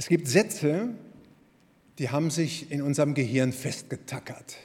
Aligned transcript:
Es 0.00 0.08
gibt 0.08 0.28
Sätze, 0.28 0.90
die 1.98 2.10
haben 2.10 2.30
sich 2.30 2.70
in 2.70 2.82
unserem 2.82 3.14
Gehirn 3.14 3.52
festgetackert. 3.52 4.56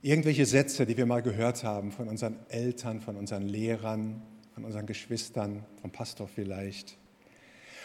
Irgendwelche 0.00 0.46
Sätze, 0.46 0.86
die 0.86 0.96
wir 0.96 1.04
mal 1.04 1.20
gehört 1.20 1.64
haben 1.64 1.92
von 1.92 2.08
unseren 2.08 2.36
Eltern, 2.48 3.02
von 3.02 3.16
unseren 3.16 3.42
Lehrern, 3.42 4.22
von 4.54 4.64
unseren 4.64 4.86
Geschwistern, 4.86 5.66
vom 5.82 5.90
Pastor 5.90 6.28
vielleicht. 6.28 6.96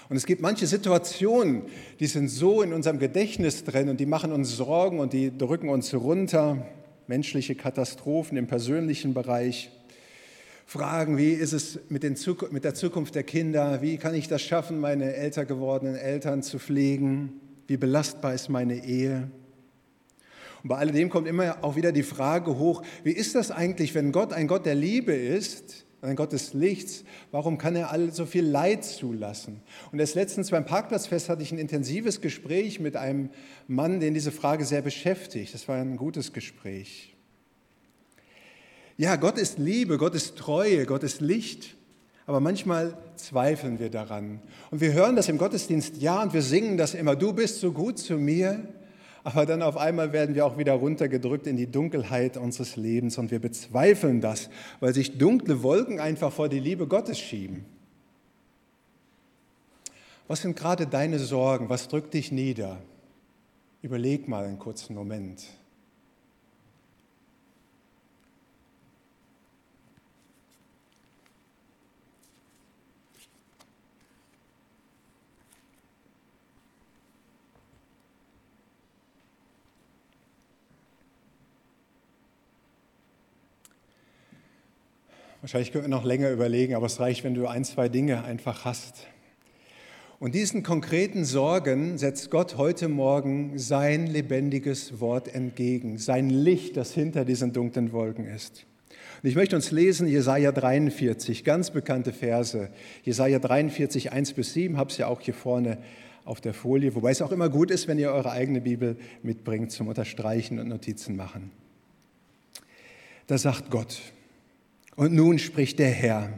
Und 0.07 0.15
es 0.15 0.25
gibt 0.25 0.41
manche 0.41 0.67
Situationen, 0.67 1.63
die 1.99 2.07
sind 2.07 2.29
so 2.29 2.61
in 2.61 2.71
unserem 2.71 2.97
Gedächtnis 2.97 3.65
drin 3.65 3.89
und 3.89 3.99
die 3.99 4.05
machen 4.05 4.31
uns 4.31 4.55
Sorgen 4.55 5.01
und 5.01 5.11
die 5.11 5.37
drücken 5.37 5.67
uns 5.67 5.93
runter. 5.93 6.65
Menschliche 7.07 7.55
Katastrophen 7.55 8.37
im 8.37 8.47
persönlichen 8.47 9.13
Bereich. 9.13 9.69
Fragen, 10.69 11.17
wie 11.17 11.31
ist 11.31 11.53
es 11.53 11.79
mit, 11.87 12.03
mit 12.51 12.63
der 12.65 12.73
Zukunft 12.73 13.15
der 13.15 13.23
Kinder? 13.23 13.81
Wie 13.81 13.95
kann 13.95 14.13
ich 14.13 14.27
das 14.27 14.41
schaffen, 14.41 14.81
meine 14.81 15.15
älter 15.15 15.45
gewordenen 15.45 15.95
Eltern 15.95 16.43
zu 16.43 16.59
pflegen? 16.59 17.39
Wie 17.67 17.77
belastbar 17.77 18.33
ist 18.33 18.49
meine 18.49 18.83
Ehe? 18.83 19.31
Und 20.63 20.67
bei 20.67 20.75
alledem 20.75 21.09
kommt 21.09 21.25
immer 21.25 21.63
auch 21.63 21.77
wieder 21.77 21.93
die 21.93 22.03
Frage 22.03 22.59
hoch, 22.59 22.83
wie 23.05 23.13
ist 23.13 23.33
das 23.33 23.49
eigentlich, 23.49 23.95
wenn 23.95 24.11
Gott 24.11 24.33
ein 24.33 24.47
Gott 24.47 24.65
der 24.65 24.75
Liebe 24.75 25.13
ist, 25.13 25.85
ein 26.01 26.17
Gott 26.17 26.33
des 26.33 26.53
Lichts, 26.53 27.05
warum 27.31 27.57
kann 27.57 27.77
er 27.77 27.89
all 27.91 28.11
so 28.11 28.25
viel 28.25 28.45
Leid 28.45 28.83
zulassen? 28.83 29.61
Und 29.93 29.99
erst 29.99 30.15
letztens 30.15 30.51
beim 30.51 30.65
Parkplatzfest 30.65 31.29
hatte 31.29 31.43
ich 31.43 31.53
ein 31.53 31.59
intensives 31.59 32.19
Gespräch 32.19 32.81
mit 32.81 32.97
einem 32.97 33.29
Mann, 33.69 34.01
den 34.01 34.13
diese 34.13 34.33
Frage 34.33 34.65
sehr 34.65 34.81
beschäftigt. 34.81 35.53
Das 35.53 35.65
war 35.69 35.77
ein 35.77 35.95
gutes 35.95 36.33
Gespräch. 36.33 37.16
Ja, 38.97 39.15
Gott 39.15 39.37
ist 39.37 39.59
Liebe, 39.59 39.97
Gott 39.97 40.15
ist 40.15 40.37
Treue, 40.37 40.85
Gott 40.85 41.03
ist 41.03 41.21
Licht. 41.21 41.75
Aber 42.25 42.41
manchmal 42.41 42.97
zweifeln 43.15 43.79
wir 43.79 43.89
daran. 43.89 44.41
Und 44.69 44.81
wir 44.81 44.91
hören 44.91 45.15
das 45.15 45.29
im 45.29 45.37
Gottesdienst 45.37 45.97
ja 46.01 46.21
und 46.21 46.33
wir 46.33 46.41
singen 46.41 46.77
das 46.77 46.93
immer, 46.93 47.15
du 47.15 47.31
bist 47.31 47.61
so 47.61 47.71
gut 47.71 47.99
zu 47.99 48.15
mir. 48.15 48.67
Aber 49.23 49.45
dann 49.45 49.61
auf 49.61 49.77
einmal 49.77 50.13
werden 50.13 50.35
wir 50.35 50.45
auch 50.45 50.57
wieder 50.57 50.73
runtergedrückt 50.73 51.47
in 51.47 51.57
die 51.57 51.69
Dunkelheit 51.69 52.37
unseres 52.37 52.75
Lebens 52.75 53.17
und 53.17 53.29
wir 53.29 53.39
bezweifeln 53.39 54.19
das, 54.19 54.49
weil 54.79 54.93
sich 54.93 55.17
dunkle 55.17 55.63
Wolken 55.63 55.99
einfach 55.99 56.31
vor 56.31 56.49
die 56.49 56.59
Liebe 56.59 56.87
Gottes 56.87 57.19
schieben. 57.19 57.65
Was 60.27 60.41
sind 60.41 60.57
gerade 60.57 60.87
deine 60.87 61.19
Sorgen? 61.19 61.69
Was 61.69 61.87
drückt 61.87 62.13
dich 62.13 62.31
nieder? 62.31 62.77
Überleg 63.81 64.27
mal 64.27 64.45
einen 64.45 64.59
kurzen 64.59 64.95
Moment. 64.95 65.43
Wahrscheinlich 85.41 85.71
können 85.71 85.83
wir 85.83 85.89
noch 85.89 86.03
länger 86.03 86.31
überlegen, 86.31 86.73
aber 86.73 86.87
es 86.87 86.99
reicht, 86.99 87.23
wenn 87.23 87.35
du 87.35 87.45
ein, 87.45 87.63
zwei 87.63 87.89
Dinge 87.89 88.23
einfach 88.23 88.65
hast. 88.65 89.05
Und 90.19 90.33
diesen 90.33 90.63
konkreten 90.63 91.25
Sorgen 91.25 91.99
setzt 91.99 92.31
Gott 92.31 92.57
heute 92.57 92.87
Morgen 92.87 93.59
sein 93.59 94.07
lebendiges 94.07 94.99
Wort 94.99 95.27
entgegen, 95.27 95.99
sein 95.99 96.31
Licht, 96.31 96.75
das 96.75 96.91
hinter 96.91 97.23
diesen 97.23 97.53
dunklen 97.53 97.91
Wolken 97.91 98.25
ist. 98.25 98.65
Und 99.21 99.29
ich 99.29 99.35
möchte 99.35 99.55
uns 99.55 99.69
lesen 99.69 100.07
Jesaja 100.07 100.51
43, 100.51 101.43
ganz 101.43 101.69
bekannte 101.69 102.13
Verse. 102.13 102.71
Jesaja 103.03 103.37
43, 103.37 104.11
1 104.11 104.33
bis 104.33 104.53
7, 104.53 104.75
habe 104.77 104.89
es 104.89 104.97
ja 104.97 105.05
auch 105.05 105.21
hier 105.21 105.35
vorne 105.35 105.77
auf 106.25 106.41
der 106.41 106.55
Folie, 106.55 106.95
wobei 106.95 107.11
es 107.11 107.21
auch 107.21 107.31
immer 107.31 107.49
gut 107.49 107.69
ist, 107.69 107.87
wenn 107.87 107.99
ihr 107.99 108.11
eure 108.11 108.31
eigene 108.31 108.59
Bibel 108.59 108.97
mitbringt 109.21 109.71
zum 109.71 109.87
Unterstreichen 109.87 110.57
und 110.57 110.67
Notizen 110.67 111.15
machen. 111.15 111.51
Da 113.27 113.37
sagt 113.37 113.69
Gott, 113.69 114.01
und 114.97 115.13
nun 115.13 115.39
spricht 115.39 115.79
der 115.79 115.91
Herr, 115.91 116.33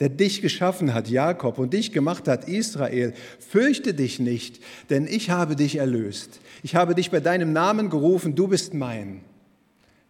der 0.00 0.08
dich 0.08 0.40
geschaffen 0.40 0.94
hat, 0.94 1.10
Jakob, 1.10 1.58
und 1.58 1.74
dich 1.74 1.92
gemacht 1.92 2.26
hat, 2.26 2.48
Israel, 2.48 3.12
fürchte 3.38 3.92
dich 3.92 4.18
nicht, 4.18 4.60
denn 4.88 5.06
ich 5.06 5.28
habe 5.30 5.56
dich 5.56 5.76
erlöst. 5.76 6.40
Ich 6.62 6.74
habe 6.74 6.94
dich 6.94 7.10
bei 7.10 7.20
deinem 7.20 7.52
Namen 7.52 7.90
gerufen, 7.90 8.34
du 8.34 8.48
bist 8.48 8.72
mein. 8.72 9.20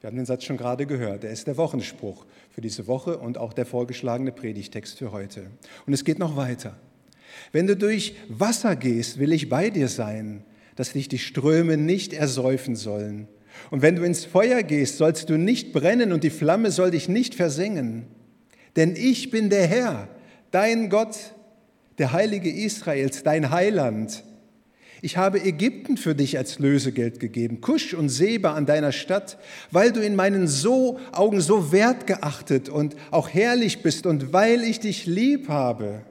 Wir 0.00 0.08
haben 0.08 0.16
den 0.16 0.26
Satz 0.26 0.44
schon 0.44 0.58
gerade 0.58 0.86
gehört. 0.86 1.24
Er 1.24 1.30
ist 1.30 1.46
der 1.46 1.56
Wochenspruch 1.56 2.26
für 2.50 2.60
diese 2.60 2.86
Woche 2.86 3.16
und 3.16 3.38
auch 3.38 3.54
der 3.54 3.64
vorgeschlagene 3.64 4.32
Predigtext 4.32 4.98
für 4.98 5.12
heute. 5.12 5.46
Und 5.86 5.94
es 5.94 6.04
geht 6.04 6.18
noch 6.18 6.36
weiter. 6.36 6.76
Wenn 7.52 7.66
du 7.66 7.74
durch 7.74 8.14
Wasser 8.28 8.76
gehst, 8.76 9.18
will 9.18 9.32
ich 9.32 9.48
bei 9.48 9.70
dir 9.70 9.88
sein, 9.88 10.44
dass 10.76 10.92
dich 10.92 11.08
die 11.08 11.18
Ströme 11.18 11.78
nicht 11.78 12.12
ersäufen 12.12 12.76
sollen. 12.76 13.28
Und 13.70 13.82
wenn 13.82 13.96
du 13.96 14.02
ins 14.02 14.24
Feuer 14.24 14.62
gehst, 14.62 14.98
sollst 14.98 15.30
du 15.30 15.36
nicht 15.36 15.72
brennen 15.72 16.12
und 16.12 16.24
die 16.24 16.30
Flamme 16.30 16.70
soll 16.70 16.90
dich 16.90 17.08
nicht 17.08 17.34
versengen. 17.34 18.06
Denn 18.76 18.96
ich 18.96 19.30
bin 19.30 19.50
der 19.50 19.66
Herr, 19.66 20.08
dein 20.50 20.90
Gott, 20.90 21.16
der 21.98 22.12
Heilige 22.12 22.50
Israels, 22.50 23.22
dein 23.22 23.50
Heiland. 23.50 24.24
Ich 25.02 25.16
habe 25.16 25.42
Ägypten 25.44 25.96
für 25.96 26.14
dich 26.14 26.38
als 26.38 26.58
Lösegeld 26.58 27.20
gegeben, 27.20 27.60
Kusch 27.60 27.92
und 27.92 28.08
Seba 28.08 28.54
an 28.54 28.64
deiner 28.64 28.90
Stadt, 28.90 29.38
weil 29.70 29.92
du 29.92 30.00
in 30.00 30.16
meinen 30.16 30.48
so 30.48 30.98
Augen 31.12 31.40
so 31.42 31.72
wertgeachtet 31.72 32.70
und 32.70 32.96
auch 33.10 33.28
herrlich 33.28 33.82
bist 33.82 34.06
und 34.06 34.32
weil 34.32 34.62
ich 34.62 34.80
dich 34.80 35.04
lieb 35.04 35.48
habe. 35.48 36.02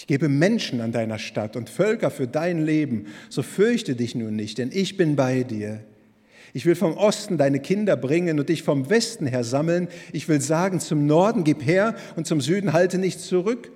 Ich 0.00 0.06
gebe 0.06 0.30
Menschen 0.30 0.80
an 0.80 0.92
deiner 0.92 1.18
Stadt 1.18 1.56
und 1.56 1.68
Völker 1.68 2.10
für 2.10 2.26
dein 2.26 2.64
Leben. 2.64 3.08
So 3.28 3.42
fürchte 3.42 3.94
dich 3.94 4.14
nun 4.14 4.34
nicht, 4.34 4.56
denn 4.56 4.70
ich 4.72 4.96
bin 4.96 5.14
bei 5.14 5.42
dir. 5.42 5.80
Ich 6.54 6.64
will 6.64 6.74
vom 6.74 6.96
Osten 6.96 7.36
deine 7.36 7.60
Kinder 7.60 7.98
bringen 7.98 8.40
und 8.40 8.48
dich 8.48 8.62
vom 8.62 8.88
Westen 8.88 9.26
her 9.26 9.44
sammeln. 9.44 9.88
Ich 10.14 10.26
will 10.26 10.40
sagen, 10.40 10.80
zum 10.80 11.04
Norden 11.04 11.44
gib 11.44 11.62
her 11.62 11.94
und 12.16 12.26
zum 12.26 12.40
Süden 12.40 12.72
halte 12.72 12.96
nicht 12.96 13.20
zurück. 13.20 13.72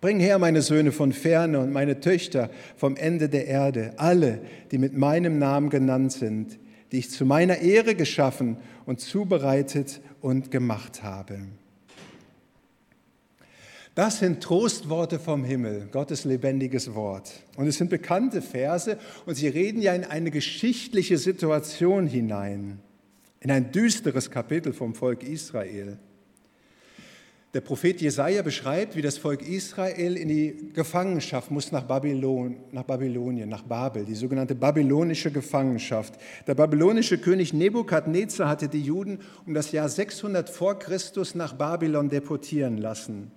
Bring 0.00 0.18
her 0.18 0.40
meine 0.40 0.60
Söhne 0.60 0.90
von 0.90 1.12
ferne 1.12 1.60
und 1.60 1.70
meine 1.70 2.00
Töchter 2.00 2.50
vom 2.74 2.96
Ende 2.96 3.28
der 3.28 3.46
Erde, 3.46 3.92
alle, 3.96 4.40
die 4.72 4.78
mit 4.78 4.98
meinem 4.98 5.38
Namen 5.38 5.70
genannt 5.70 6.10
sind, 6.10 6.58
die 6.90 6.98
ich 6.98 7.12
zu 7.12 7.24
meiner 7.24 7.58
Ehre 7.58 7.94
geschaffen 7.94 8.56
und 8.86 8.98
zubereitet 8.98 10.00
und 10.20 10.50
gemacht 10.50 11.04
habe. 11.04 11.38
Das 13.96 14.20
sind 14.20 14.40
Trostworte 14.40 15.18
vom 15.18 15.42
Himmel, 15.42 15.88
Gottes 15.90 16.24
lebendiges 16.24 16.94
Wort. 16.94 17.32
Und 17.56 17.66
es 17.66 17.78
sind 17.78 17.90
bekannte 17.90 18.40
Verse 18.40 18.98
und 19.26 19.34
sie 19.34 19.48
reden 19.48 19.82
ja 19.82 19.94
in 19.94 20.04
eine 20.04 20.30
geschichtliche 20.30 21.18
Situation 21.18 22.06
hinein, 22.06 22.78
in 23.40 23.50
ein 23.50 23.72
düsteres 23.72 24.30
Kapitel 24.30 24.72
vom 24.72 24.94
Volk 24.94 25.24
Israel. 25.24 25.98
Der 27.52 27.62
Prophet 27.62 28.00
Jesaja 28.00 28.42
beschreibt, 28.42 28.94
wie 28.94 29.02
das 29.02 29.18
Volk 29.18 29.42
Israel 29.42 30.16
in 30.16 30.28
die 30.28 30.70
Gefangenschaft 30.72 31.50
muss 31.50 31.72
nach, 31.72 31.82
Babylon, 31.82 32.58
nach 32.70 32.84
Babylonien, 32.84 33.48
nach 33.48 33.64
Babel, 33.64 34.04
die 34.04 34.14
sogenannte 34.14 34.54
babylonische 34.54 35.32
Gefangenschaft. 35.32 36.14
Der 36.46 36.54
babylonische 36.54 37.18
König 37.18 37.52
Nebukadnezar 37.52 38.48
hatte 38.48 38.68
die 38.68 38.82
Juden 38.82 39.18
um 39.46 39.54
das 39.54 39.72
Jahr 39.72 39.88
600 39.88 40.48
vor 40.48 40.78
Christus 40.78 41.34
nach 41.34 41.54
Babylon 41.54 42.08
deportieren 42.08 42.78
lassen. 42.78 43.32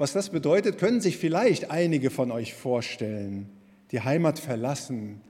Was 0.00 0.14
das 0.14 0.30
bedeutet, 0.30 0.78
können 0.78 1.02
sich 1.02 1.18
vielleicht 1.18 1.70
einige 1.70 2.08
von 2.08 2.30
euch 2.30 2.54
vorstellen. 2.54 3.50
Die 3.90 4.00
Heimat 4.00 4.38
verlassen, 4.38 5.20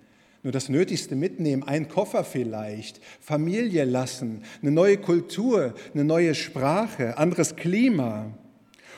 nur 0.44 0.52
das 0.52 0.68
Nötigste 0.68 1.16
mitnehmen, 1.16 1.64
ein 1.64 1.88
Koffer 1.88 2.22
vielleicht, 2.22 3.00
Familie 3.20 3.84
lassen, 3.84 4.44
eine 4.62 4.70
neue 4.70 4.96
Kultur, 4.98 5.74
eine 5.92 6.04
neue 6.04 6.36
Sprache, 6.36 7.18
anderes 7.18 7.56
Klima. 7.56 8.32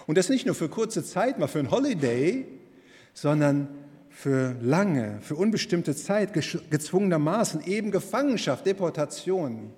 Und 0.06 0.18
das 0.18 0.28
nicht 0.28 0.44
nur 0.44 0.54
für 0.54 0.68
kurze 0.68 1.02
Zeit, 1.02 1.38
mal 1.38 1.48
für 1.48 1.60
ein 1.60 1.70
Holiday, 1.70 2.44
sondern 3.14 3.68
für 4.10 4.54
lange, 4.60 5.20
für 5.22 5.36
unbestimmte 5.36 5.96
Zeit, 5.96 6.34
gezwungenermaßen, 6.34 7.64
eben 7.64 7.92
Gefangenschaft, 7.92 8.66
Deportation. 8.66 9.72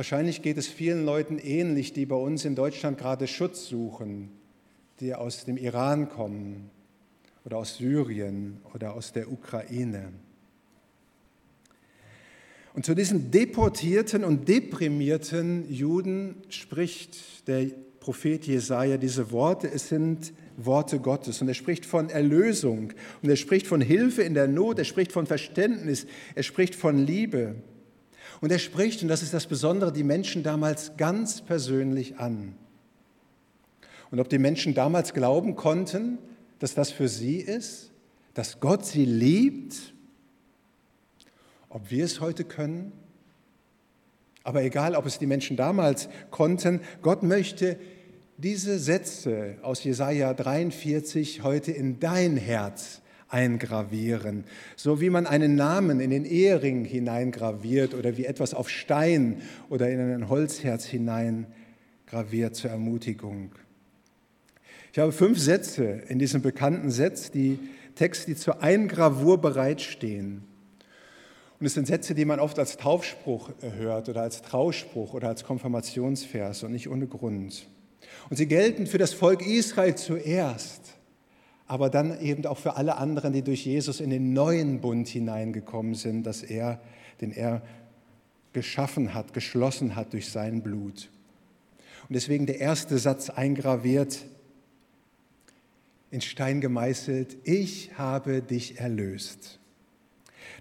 Wahrscheinlich 0.00 0.40
geht 0.40 0.56
es 0.56 0.66
vielen 0.66 1.04
Leuten 1.04 1.36
ähnlich, 1.36 1.92
die 1.92 2.06
bei 2.06 2.16
uns 2.16 2.46
in 2.46 2.54
Deutschland 2.54 2.96
gerade 2.96 3.26
Schutz 3.26 3.66
suchen, 3.66 4.30
die 4.98 5.14
aus 5.14 5.44
dem 5.44 5.58
Iran 5.58 6.08
kommen 6.08 6.70
oder 7.44 7.58
aus 7.58 7.76
Syrien 7.76 8.62
oder 8.72 8.94
aus 8.94 9.12
der 9.12 9.30
Ukraine. 9.30 10.08
Und 12.72 12.86
zu 12.86 12.94
diesen 12.94 13.30
deportierten 13.30 14.24
und 14.24 14.48
deprimierten 14.48 15.70
Juden 15.70 16.36
spricht 16.48 17.46
der 17.46 17.66
Prophet 18.00 18.46
Jesaja 18.46 18.96
diese 18.96 19.30
Worte. 19.32 19.70
Es 19.70 19.90
sind 19.90 20.32
Worte 20.56 20.98
Gottes. 20.98 21.42
Und 21.42 21.48
er 21.48 21.54
spricht 21.54 21.84
von 21.84 22.08
Erlösung. 22.08 22.94
Und 23.20 23.28
er 23.28 23.36
spricht 23.36 23.66
von 23.66 23.82
Hilfe 23.82 24.22
in 24.22 24.32
der 24.32 24.48
Not. 24.48 24.78
Er 24.78 24.86
spricht 24.86 25.12
von 25.12 25.26
Verständnis. 25.26 26.06
Er 26.34 26.42
spricht 26.42 26.74
von 26.74 26.96
Liebe. 26.96 27.56
Und 28.40 28.50
er 28.50 28.58
spricht, 28.58 29.02
und 29.02 29.08
das 29.08 29.22
ist 29.22 29.34
das 29.34 29.46
Besondere, 29.46 29.92
die 29.92 30.02
Menschen 30.02 30.42
damals 30.42 30.96
ganz 30.96 31.42
persönlich 31.42 32.18
an. 32.18 32.54
Und 34.10 34.18
ob 34.18 34.28
die 34.28 34.38
Menschen 34.38 34.74
damals 34.74 35.12
glauben 35.12 35.56
konnten, 35.56 36.18
dass 36.58 36.74
das 36.74 36.90
für 36.90 37.08
sie 37.08 37.36
ist, 37.36 37.90
dass 38.34 38.60
Gott 38.60 38.84
sie 38.84 39.04
liebt, 39.04 39.76
ob 41.68 41.90
wir 41.90 42.04
es 42.04 42.20
heute 42.20 42.44
können. 42.44 42.92
Aber 44.42 44.62
egal, 44.62 44.94
ob 44.96 45.06
es 45.06 45.18
die 45.18 45.26
Menschen 45.26 45.56
damals 45.56 46.08
konnten, 46.30 46.80
Gott 47.02 47.22
möchte 47.22 47.78
diese 48.38 48.78
Sätze 48.78 49.58
aus 49.62 49.84
Jesaja 49.84 50.32
43 50.32 51.42
heute 51.42 51.72
in 51.72 52.00
dein 52.00 52.36
Herz 52.36 52.99
eingravieren, 53.30 54.44
so 54.76 55.00
wie 55.00 55.10
man 55.10 55.26
einen 55.26 55.54
Namen 55.54 56.00
in 56.00 56.10
den 56.10 56.24
Ehering 56.24 56.84
hineingraviert 56.84 57.94
oder 57.94 58.16
wie 58.16 58.26
etwas 58.26 58.54
auf 58.54 58.68
Stein 58.68 59.40
oder 59.68 59.88
in 59.88 60.00
ein 60.00 60.28
Holzherz 60.28 60.84
hineingraviert 60.84 62.54
zur 62.56 62.70
Ermutigung. 62.70 63.52
Ich 64.92 64.98
habe 64.98 65.12
fünf 65.12 65.38
Sätze 65.38 66.02
in 66.08 66.18
diesem 66.18 66.42
bekannten 66.42 66.90
Satz, 66.90 67.30
die 67.30 67.58
Text, 67.94 68.26
die 68.26 68.34
zur 68.34 68.62
Eingravur 68.62 69.40
bereitstehen. 69.40 70.42
Und 71.60 71.66
es 71.66 71.74
sind 71.74 71.86
Sätze, 71.86 72.14
die 72.14 72.24
man 72.24 72.40
oft 72.40 72.58
als 72.58 72.78
Taufspruch 72.78 73.50
hört 73.76 74.08
oder 74.08 74.22
als 74.22 74.42
Trauspruch 74.42 75.12
oder 75.14 75.28
als 75.28 75.44
Konfirmationsvers 75.44 76.62
und 76.62 76.72
nicht 76.72 76.88
ohne 76.88 77.06
Grund. 77.06 77.68
Und 78.30 78.36
sie 78.36 78.46
gelten 78.46 78.86
für 78.86 78.98
das 78.98 79.12
Volk 79.12 79.46
Israel 79.46 79.94
zuerst, 79.94 80.94
aber 81.70 81.88
dann 81.88 82.20
eben 82.20 82.44
auch 82.46 82.58
für 82.58 82.74
alle 82.74 82.96
anderen, 82.96 83.32
die 83.32 83.42
durch 83.42 83.64
Jesus 83.64 84.00
in 84.00 84.10
den 84.10 84.32
neuen 84.32 84.80
Bund 84.80 85.06
hineingekommen 85.06 85.94
sind, 85.94 86.24
dass 86.24 86.42
er, 86.42 86.80
den 87.20 87.30
er 87.30 87.62
geschaffen 88.52 89.14
hat, 89.14 89.34
geschlossen 89.34 89.94
hat 89.94 90.12
durch 90.12 90.30
sein 90.30 90.62
Blut. 90.64 91.10
Und 92.08 92.14
deswegen 92.16 92.46
der 92.46 92.58
erste 92.58 92.98
Satz 92.98 93.30
eingraviert, 93.30 94.26
in 96.10 96.20
Stein 96.20 96.60
gemeißelt, 96.60 97.36
ich 97.44 97.96
habe 97.96 98.42
dich 98.42 98.80
erlöst. 98.80 99.60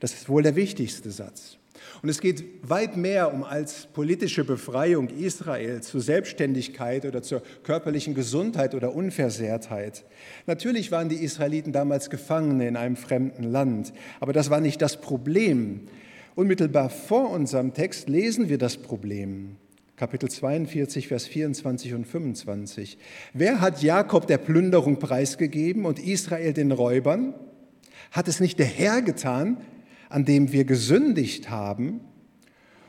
Das 0.02 0.14
ist 0.14 0.30
wohl 0.30 0.44
der 0.44 0.56
wichtigste 0.56 1.10
Satz. 1.10 1.58
Und 2.02 2.10
es 2.10 2.22
geht 2.22 2.44
weit 2.62 2.98
mehr 2.98 3.34
um 3.34 3.44
als 3.44 3.88
politische 3.88 4.44
Befreiung 4.44 5.10
Israels 5.10 5.88
zur 5.88 6.02
Selbstständigkeit 6.02 7.06
oder 7.06 7.22
zur 7.22 7.42
körperlichen 7.64 8.14
Gesundheit 8.14 8.76
oder 8.76 8.94
Unversehrtheit. 8.96 10.06
Natürlich 10.46 10.92
waren 10.92 11.10
die 11.10 11.24
Israeliten 11.24 11.72
damals 11.72 12.10
Gefangene 12.10 12.68
in 12.68 12.78
einem 12.78 12.96
fremden 12.96 13.44
Land, 13.44 13.94
aber 14.20 14.34
das 14.34 14.50
war 14.50 14.62
nicht 14.62 14.82
das 14.82 15.02
Problem. 15.02 15.88
Unmittelbar 16.36 16.90
vor 16.90 17.32
unserem 17.32 17.74
Text 17.74 18.08
lesen 18.08 18.50
wir 18.50 18.58
das 18.58 18.78
Problem. 18.78 19.58
Kapitel 20.00 20.30
42, 20.30 21.10
Vers 21.10 21.28
24 21.28 21.94
und 21.94 22.08
25. 22.08 22.98
Wer 23.34 23.60
hat 23.60 23.84
Jakob 23.84 24.28
der 24.28 24.38
Plünderung 24.38 24.98
preisgegeben 24.98 25.84
und 25.84 26.00
Israel 26.00 26.54
den 26.54 26.72
Räubern? 26.72 27.34
Hat 28.12 28.30
es 28.30 28.40
nicht 28.40 28.60
der 28.60 28.66
Herr 28.66 29.02
getan, 29.02 29.58
an 30.10 30.26
dem 30.26 30.52
wir 30.52 30.66
gesündigt 30.66 31.50
haben? 31.50 32.02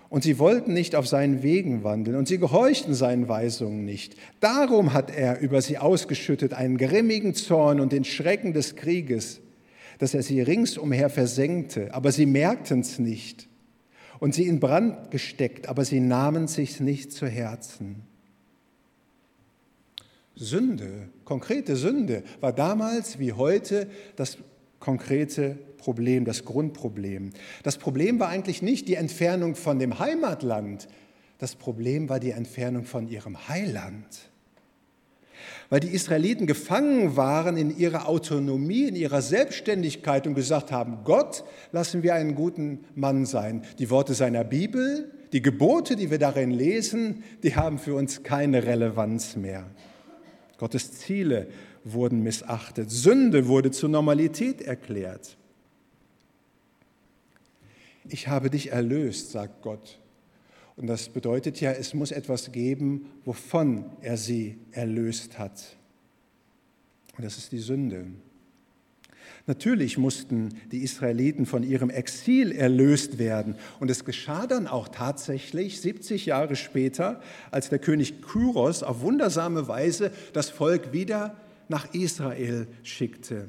Und 0.08 0.24
sie 0.24 0.40
wollten 0.40 0.72
nicht 0.72 0.96
auf 0.96 1.06
seinen 1.06 1.44
Wegen 1.44 1.84
wandeln 1.84 2.16
und 2.16 2.26
sie 2.26 2.38
gehorchten 2.38 2.94
seinen 2.94 3.28
Weisungen 3.28 3.84
nicht. 3.84 4.16
Darum 4.40 4.92
hat 4.92 5.16
er 5.16 5.38
über 5.38 5.62
sie 5.62 5.78
ausgeschüttet 5.78 6.52
einen 6.52 6.78
grimmigen 6.78 7.34
Zorn 7.34 7.78
und 7.78 7.92
den 7.92 8.02
Schrecken 8.02 8.52
des 8.52 8.74
Krieges, 8.74 9.40
dass 9.98 10.12
er 10.14 10.24
sie 10.24 10.40
ringsumher 10.40 11.10
versenkte. 11.10 11.94
Aber 11.94 12.10
sie 12.10 12.26
merkten 12.26 12.80
es 12.80 12.98
nicht 12.98 13.48
und 14.18 14.34
sie 14.34 14.46
in 14.46 14.58
Brand 14.58 15.12
gesteckt, 15.12 15.68
aber 15.68 15.84
sie 15.84 16.00
nahmen 16.00 16.48
sich 16.48 16.80
nicht 16.80 17.12
zu 17.12 17.28
Herzen. 17.28 18.02
Sünde, 20.34 21.08
konkrete 21.24 21.76
Sünde, 21.76 22.24
war 22.40 22.52
damals 22.52 23.20
wie 23.20 23.34
heute 23.34 23.88
das 24.16 24.38
konkrete 24.80 25.58
Problem, 25.80 26.24
das 26.24 26.44
Grundproblem. 26.44 27.30
Das 27.62 27.78
Problem 27.78 28.20
war 28.20 28.28
eigentlich 28.28 28.62
nicht 28.62 28.88
die 28.88 28.94
Entfernung 28.94 29.54
von 29.54 29.78
dem 29.78 29.98
Heimatland, 29.98 30.88
das 31.38 31.56
Problem 31.56 32.08
war 32.08 32.20
die 32.20 32.32
Entfernung 32.32 32.84
von 32.84 33.08
ihrem 33.08 33.48
Heiland 33.48 34.30
weil 35.70 35.80
die 35.80 35.88
Israeliten 35.88 36.46
gefangen 36.46 37.16
waren 37.16 37.56
in 37.56 37.76
ihrer 37.76 38.08
Autonomie, 38.08 38.88
in 38.88 38.96
ihrer 38.96 39.22
Selbstständigkeit 39.22 40.26
und 40.26 40.34
gesagt 40.34 40.72
haben, 40.72 40.98
Gott, 41.04 41.44
lassen 41.72 42.02
wir 42.02 42.14
einen 42.14 42.34
guten 42.34 42.80
Mann 42.96 43.24
sein. 43.24 43.62
Die 43.78 43.88
Worte 43.88 44.12
seiner 44.12 44.44
Bibel, 44.44 45.10
die 45.32 45.42
Gebote, 45.42 45.94
die 45.94 46.10
wir 46.10 46.18
darin 46.18 46.50
lesen, 46.50 47.22
die 47.44 47.54
haben 47.54 47.78
für 47.78 47.94
uns 47.94 48.24
keine 48.24 48.66
Relevanz 48.66 49.36
mehr. 49.36 49.64
Gottes 50.58 50.92
Ziele 50.92 51.46
wurden 51.84 52.22
missachtet. 52.22 52.90
Sünde 52.90 53.46
wurde 53.46 53.70
zur 53.70 53.88
Normalität 53.88 54.60
erklärt. 54.60 55.36
Ich 58.12 58.26
habe 58.26 58.50
dich 58.50 58.72
erlöst, 58.72 59.30
sagt 59.30 59.62
Gott. 59.62 60.00
Und 60.76 60.88
das 60.88 61.08
bedeutet 61.08 61.60
ja, 61.60 61.70
es 61.70 61.94
muss 61.94 62.10
etwas 62.10 62.50
geben, 62.52 63.06
wovon 63.24 63.84
er 64.00 64.16
sie 64.16 64.58
erlöst 64.72 65.38
hat. 65.38 65.76
Und 67.16 67.24
das 67.24 67.38
ist 67.38 67.52
die 67.52 67.58
Sünde. 67.58 68.06
Natürlich 69.46 69.96
mussten 69.96 70.48
die 70.72 70.82
Israeliten 70.82 71.46
von 71.46 71.62
ihrem 71.62 71.88
Exil 71.88 72.50
erlöst 72.52 73.18
werden. 73.18 73.54
Und 73.78 73.90
es 73.90 74.04
geschah 74.04 74.46
dann 74.46 74.66
auch 74.66 74.88
tatsächlich 74.88 75.80
70 75.80 76.26
Jahre 76.26 76.56
später, 76.56 77.20
als 77.50 77.68
der 77.68 77.78
König 77.78 78.22
Kyros 78.22 78.82
auf 78.82 79.02
wundersame 79.02 79.68
Weise 79.68 80.10
das 80.32 80.50
Volk 80.50 80.92
wieder 80.92 81.36
nach 81.68 81.94
Israel 81.94 82.66
schickte. 82.82 83.48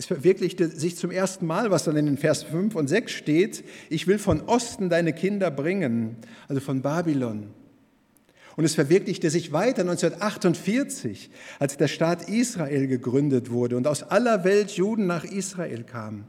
Es 0.00 0.06
verwirklichte 0.06 0.66
sich 0.66 0.96
zum 0.96 1.10
ersten 1.10 1.44
Mal, 1.44 1.70
was 1.70 1.84
dann 1.84 1.94
in 1.94 2.06
den 2.06 2.16
Vers 2.16 2.42
5 2.44 2.74
und 2.74 2.88
6 2.88 3.12
steht, 3.12 3.64
ich 3.90 4.06
will 4.06 4.18
von 4.18 4.40
Osten 4.40 4.88
deine 4.88 5.12
Kinder 5.12 5.50
bringen, 5.50 6.16
also 6.48 6.62
von 6.62 6.80
Babylon. 6.80 7.48
Und 8.56 8.64
es 8.64 8.74
verwirklichte 8.74 9.28
sich 9.28 9.52
weiter 9.52 9.82
1948, 9.82 11.30
als 11.58 11.76
der 11.76 11.88
Staat 11.88 12.30
Israel 12.30 12.86
gegründet 12.86 13.50
wurde 13.50 13.76
und 13.76 13.86
aus 13.86 14.02
aller 14.02 14.42
Welt 14.42 14.70
Juden 14.70 15.06
nach 15.06 15.24
Israel 15.24 15.84
kamen. 15.84 16.24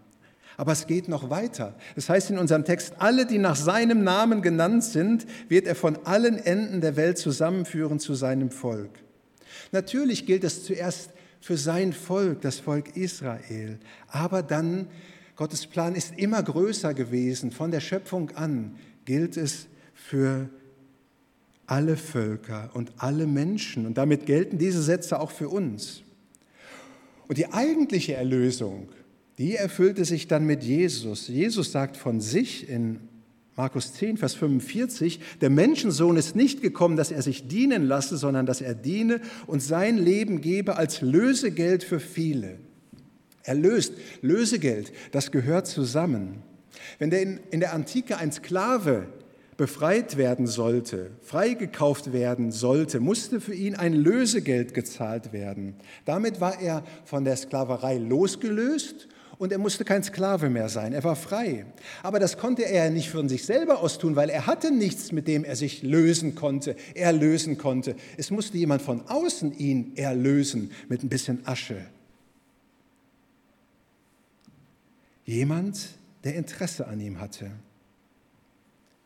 Aber 0.58 0.74
es 0.74 0.86
geht 0.86 1.08
noch 1.08 1.30
weiter. 1.30 1.78
Es 1.96 2.10
heißt 2.10 2.30
in 2.30 2.40
unserem 2.40 2.66
Text, 2.66 2.96
alle, 3.00 3.26
die 3.26 3.38
nach 3.38 3.56
seinem 3.56 4.04
Namen 4.04 4.42
genannt 4.42 4.84
sind, 4.84 5.26
wird 5.48 5.66
er 5.66 5.76
von 5.76 5.98
allen 6.04 6.38
Enden 6.38 6.82
der 6.82 6.98
Welt 6.98 7.18
zusammenführen 7.18 8.02
zu 8.02 8.16
seinem 8.16 8.52
Volk. 8.52 8.92
Natürlich 9.72 10.26
gilt 10.26 10.44
es 10.44 10.66
zuerst 10.66 11.12
für 11.42 11.58
sein 11.58 11.92
Volk, 11.92 12.42
das 12.42 12.60
Volk 12.60 12.96
Israel. 12.96 13.80
Aber 14.08 14.44
dann, 14.44 14.88
Gottes 15.36 15.68
Plan 15.68 15.96
ist 15.96 16.18
immer 16.18 16.42
größer 16.42 16.94
gewesen. 16.94 17.52
Von 17.52 17.72
der 17.72 17.82
Schöpfung 17.82 18.30
an 18.32 18.76
gilt 19.06 19.36
es 19.38 19.68
für 19.94 20.50
alle 21.66 21.98
Völker 21.98 22.70
und 22.74 22.92
alle 22.98 23.26
Menschen. 23.26 23.86
Und 23.86 23.98
damit 23.98 24.26
gelten 24.26 24.60
diese 24.60 24.84
Sätze 24.84 25.20
auch 25.20 25.32
für 25.32 25.50
uns. 25.50 26.04
Und 27.28 27.38
die 27.38 27.52
eigentliche 27.52 28.14
Erlösung, 28.14 28.90
die 29.38 29.56
erfüllte 29.56 30.06
sich 30.06 30.28
dann 30.28 30.46
mit 30.46 30.64
Jesus. 30.64 31.28
Jesus 31.28 31.72
sagt 31.72 31.98
von 31.98 32.22
sich 32.22 32.70
in 32.70 33.00
Markus 33.58 33.94
10, 33.94 34.18
Vers 34.18 34.34
45, 34.36 35.20
der 35.42 35.50
Menschensohn 35.50 36.16
ist 36.16 36.36
nicht 36.36 36.62
gekommen, 36.62 36.96
dass 36.96 37.12
er 37.12 37.22
sich 37.22 37.48
dienen 37.48 37.84
lasse, 37.84 38.16
sondern 38.16 38.46
dass 38.46 38.62
er 38.62 38.74
diene 38.74 39.20
und 39.46 39.62
sein 39.62 39.98
Leben 39.98 40.40
gebe 40.40 40.78
als 40.78 41.02
Lösegeld 41.02 41.84
für 41.84 42.00
viele. 42.00 42.60
Erlöst, 43.44 43.94
Lösegeld, 44.22 44.94
das 45.12 45.32
gehört 45.32 45.68
zusammen. 45.68 46.44
Wenn 46.98 47.10
der 47.10 47.22
in, 47.22 47.40
in 47.52 47.60
der 47.60 47.74
Antike 47.74 48.18
ein 48.18 48.32
Sklave 48.32 49.08
befreit 49.58 50.16
werden 50.16 50.48
sollte, 50.48 51.12
freigekauft 51.22 52.14
werden 52.14 52.52
sollte, 52.52 53.00
musste 53.00 53.42
für 53.42 53.54
ihn 53.54 53.76
ein 53.76 53.94
Lösegeld 53.94 54.74
gezahlt 54.74 55.34
werden. 55.34 55.76
Damit 56.06 56.40
war 56.40 56.62
er 56.62 56.84
von 57.04 57.26
der 57.26 57.36
Sklaverei 57.36 57.98
losgelöst 57.98 59.08
und 59.42 59.52
er 59.52 59.58
musste 59.58 59.84
kein 59.84 60.04
Sklave 60.04 60.52
mehr 60.52 60.70
sein, 60.70 60.94
er 60.94 61.04
war 61.04 61.16
frei. 61.16 61.66
Aber 62.04 62.20
das 62.20 62.38
konnte 62.38 62.62
er 62.62 62.92
nicht 62.92 63.10
von 63.10 63.28
sich 63.28 63.44
selber 63.44 63.80
aus 63.80 63.98
tun, 63.98 64.16
weil 64.16 64.30
er 64.30 64.46
hatte 64.46 64.70
nichts, 64.70 65.12
mit 65.12 65.28
dem 65.28 65.44
er 65.44 65.56
sich 65.56 65.82
lösen 65.82 66.36
konnte, 66.36 66.76
erlösen 66.94 67.58
konnte. 67.58 67.96
Es 68.18 68.30
musste 68.30 68.60
jemand 68.60 68.84
von 68.84 69.02
außen 69.08 69.58
ihn 69.58 69.98
erlösen 69.98 70.72
mit 70.90 71.02
ein 71.02 71.10
bisschen 71.10 71.40
Asche. 71.48 71.84
Jemand, 75.26 75.90
der 76.24 76.36
Interesse 76.36 76.86
an 76.86 77.00
ihm 77.00 77.20
hatte. 77.20 77.50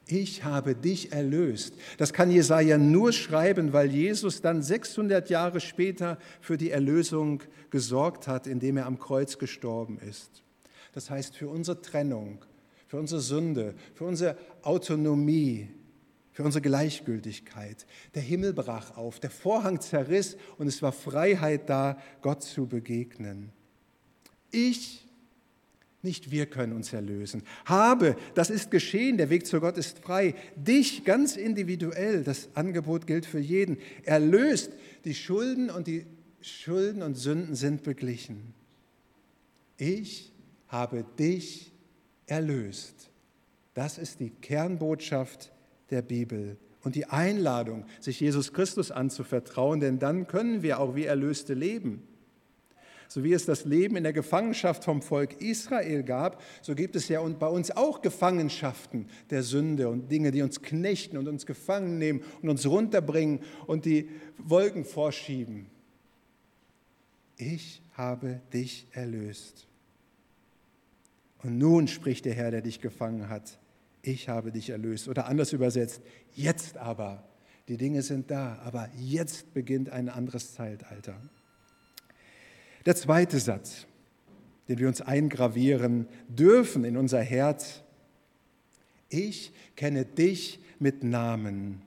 Ich 0.08 0.44
habe 0.44 0.76
dich 0.76 1.12
erlöst. 1.12 1.74
Das 1.98 2.14
kann 2.14 2.30
Jesaja 2.30 2.78
nur 2.78 3.12
schreiben, 3.12 3.74
weil 3.74 3.90
Jesus 3.90 4.42
dann 4.42 4.62
600 4.62 5.30
Jahre 5.30 5.60
später 5.60 6.20
für 6.42 6.58
die 6.58 6.70
Erlösung 6.70 7.42
gesorgt 7.72 8.28
hat, 8.28 8.46
indem 8.46 8.78
er 8.78 8.86
am 8.86 9.00
Kreuz 9.00 9.40
gestorben 9.40 10.00
ist. 10.00 10.44
Das 10.94 11.10
heißt, 11.10 11.36
für 11.36 11.50
unsere 11.50 11.82
Trennung, 11.82 12.46
für 12.88 12.98
unsere 12.98 13.22
Sünde, 13.22 13.74
für 13.96 14.06
unsere 14.06 14.38
Autonomie, 14.62 15.70
für 16.32 16.44
unsere 16.44 16.62
Gleichgültigkeit. 16.62 17.86
Der 18.14 18.22
Himmel 18.22 18.54
brach 18.54 18.98
auf, 18.98 19.20
der 19.20 19.32
Vorhang 19.32 19.80
zerriss 19.80 20.38
und 20.58 20.68
es 20.68 20.82
war 20.82 20.92
Freiheit 20.92 21.70
da, 21.70 21.98
Gott 22.22 22.44
zu 22.44 22.68
begegnen. 22.68 23.52
Ich, 24.52 25.05
nicht 26.06 26.32
wir 26.32 26.46
können 26.46 26.72
uns 26.72 26.94
erlösen. 26.94 27.44
Habe, 27.66 28.16
das 28.36 28.50
ist 28.50 28.72
geschehen, 28.72 29.18
der 29.18 29.30
Weg 29.30 29.46
zu 29.46 29.60
Gott 29.60 29.78
ist 29.78 30.00
frei. 30.00 30.36
Dich 30.56 31.04
ganz 31.04 31.36
individuell, 31.36 32.24
das 32.24 32.48
Angebot 32.54 33.08
gilt 33.08 33.26
für 33.26 33.40
jeden. 33.40 33.78
Erlöst, 34.04 34.72
die 35.04 35.14
Schulden 35.14 35.70
und 35.70 35.88
die 35.88 36.06
Schulden 36.40 37.02
und 37.02 37.16
Sünden 37.16 37.56
sind 37.56 37.84
beglichen. 37.84 38.54
Ich 39.78 40.32
habe 40.70 41.04
dich 41.20 41.74
erlöst. 42.28 43.10
Das 43.74 43.98
ist 43.98 44.22
die 44.22 44.30
Kernbotschaft 44.30 45.52
der 45.90 46.02
Bibel 46.02 46.58
und 46.82 46.96
die 46.96 47.08
Einladung, 47.08 47.86
sich 48.00 48.20
Jesus 48.20 48.54
Christus 48.54 48.92
anzuvertrauen, 48.92 49.80
denn 49.80 50.00
dann 50.00 50.28
können 50.28 50.62
wir 50.62 50.80
auch 50.80 50.96
wie 50.96 51.06
Erlöste 51.06 51.54
leben. 51.54 52.04
So 53.08 53.24
wie 53.24 53.34
es 53.34 53.46
das 53.46 53.66
Leben 53.66 53.96
in 53.96 54.04
der 54.04 54.14
Gefangenschaft 54.14 54.84
vom 54.84 55.02
Volk 55.02 55.42
Israel 55.42 56.04
gab, 56.04 56.42
so 56.62 56.76
gibt 56.76 56.96
es 56.96 57.08
ja 57.08 57.22
bei 57.22 57.48
uns 57.48 57.72
auch 57.72 58.02
Gefangenschaften 58.02 59.08
der 59.30 59.44
Sünde 59.44 59.90
und 59.90 60.12
Dinge, 60.12 60.32
die 60.32 60.42
uns 60.42 60.62
knechten 60.62 61.18
und 61.18 61.28
uns 61.28 61.46
gefangen 61.46 61.98
nehmen 61.98 62.22
und 62.42 62.50
uns 62.50 62.66
runterbringen 62.66 63.40
und 63.68 63.86
die 63.86 64.10
Wolken 64.38 64.86
vorschieben. 64.86 65.68
Ich 67.38 67.82
habe 67.94 68.42
dich 68.54 68.88
erlöst. 68.92 69.68
Und 71.44 71.58
nun 71.58 71.88
spricht 71.88 72.26
der 72.26 72.34
Herr, 72.34 72.52
der 72.52 72.62
dich 72.62 72.82
gefangen 72.82 73.30
hat 73.30 73.60
ich 74.08 74.30
habe 74.30 74.52
dich 74.52 74.70
erlöst. 74.70 75.08
Oder 75.08 75.26
anders 75.28 75.54
übersetzt, 75.54 76.02
jetzt 76.34 76.78
aber. 76.78 77.28
Die 77.68 77.78
Dinge 77.78 78.02
sind 78.04 78.30
da, 78.30 78.60
aber 78.64 78.90
jetzt 78.96 79.54
beginnt 79.54 79.90
ein 79.90 80.10
anderes 80.10 80.54
Zeitalter. 80.54 81.20
Der 82.86 82.96
zweite 82.96 83.40
Satz, 83.40 83.88
den 84.68 84.78
wir 84.78 84.88
uns 84.88 85.02
eingravieren 85.02 86.08
dürfen 86.28 86.84
in 86.84 86.98
unser 86.98 87.22
Herz. 87.22 87.82
Ich 89.10 89.54
kenne 89.76 90.06
dich 90.06 90.60
mit 90.78 91.04
Namen. 91.04 91.82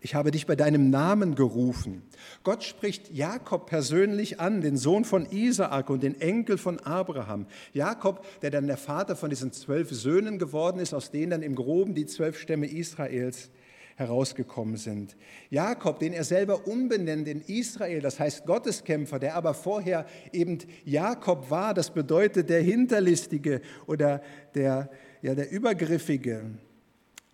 Ich 0.00 0.14
habe 0.14 0.30
dich 0.32 0.46
bei 0.46 0.56
deinem 0.56 0.90
Namen 0.90 1.34
gerufen. 1.36 2.02
Gott 2.42 2.64
spricht 2.64 3.12
Jakob 3.12 3.66
persönlich 3.66 4.40
an, 4.40 4.60
den 4.60 4.76
Sohn 4.76 5.04
von 5.04 5.26
Isaak 5.30 5.90
und 5.90 6.02
den 6.02 6.20
Enkel 6.20 6.58
von 6.58 6.80
Abraham. 6.80 7.46
Jakob, 7.72 8.26
der 8.40 8.50
dann 8.50 8.66
der 8.66 8.78
Vater 8.78 9.14
von 9.14 9.30
diesen 9.30 9.52
zwölf 9.52 9.90
Söhnen 9.90 10.38
geworden 10.38 10.80
ist, 10.80 10.92
aus 10.92 11.12
denen 11.12 11.30
dann 11.30 11.42
im 11.42 11.54
Groben 11.54 11.94
die 11.94 12.06
zwölf 12.06 12.38
Stämme 12.38 12.66
Israels 12.66 13.50
herausgekommen 13.96 14.76
sind. 14.76 15.16
Jakob, 15.50 15.98
den 15.98 16.12
er 16.12 16.24
selber 16.24 16.66
umbenennt 16.66 17.28
in 17.28 17.40
Israel, 17.42 18.00
das 18.00 18.18
heißt 18.18 18.46
Gotteskämpfer, 18.46 19.18
der 19.18 19.34
aber 19.34 19.54
vorher 19.54 20.06
eben 20.32 20.58
Jakob 20.84 21.50
war, 21.50 21.74
das 21.74 21.90
bedeutet 21.90 22.48
der 22.50 22.62
Hinterlistige 22.62 23.60
oder 23.86 24.22
der, 24.54 24.90
ja, 25.22 25.34
der 25.34 25.50
Übergriffige 25.50 26.42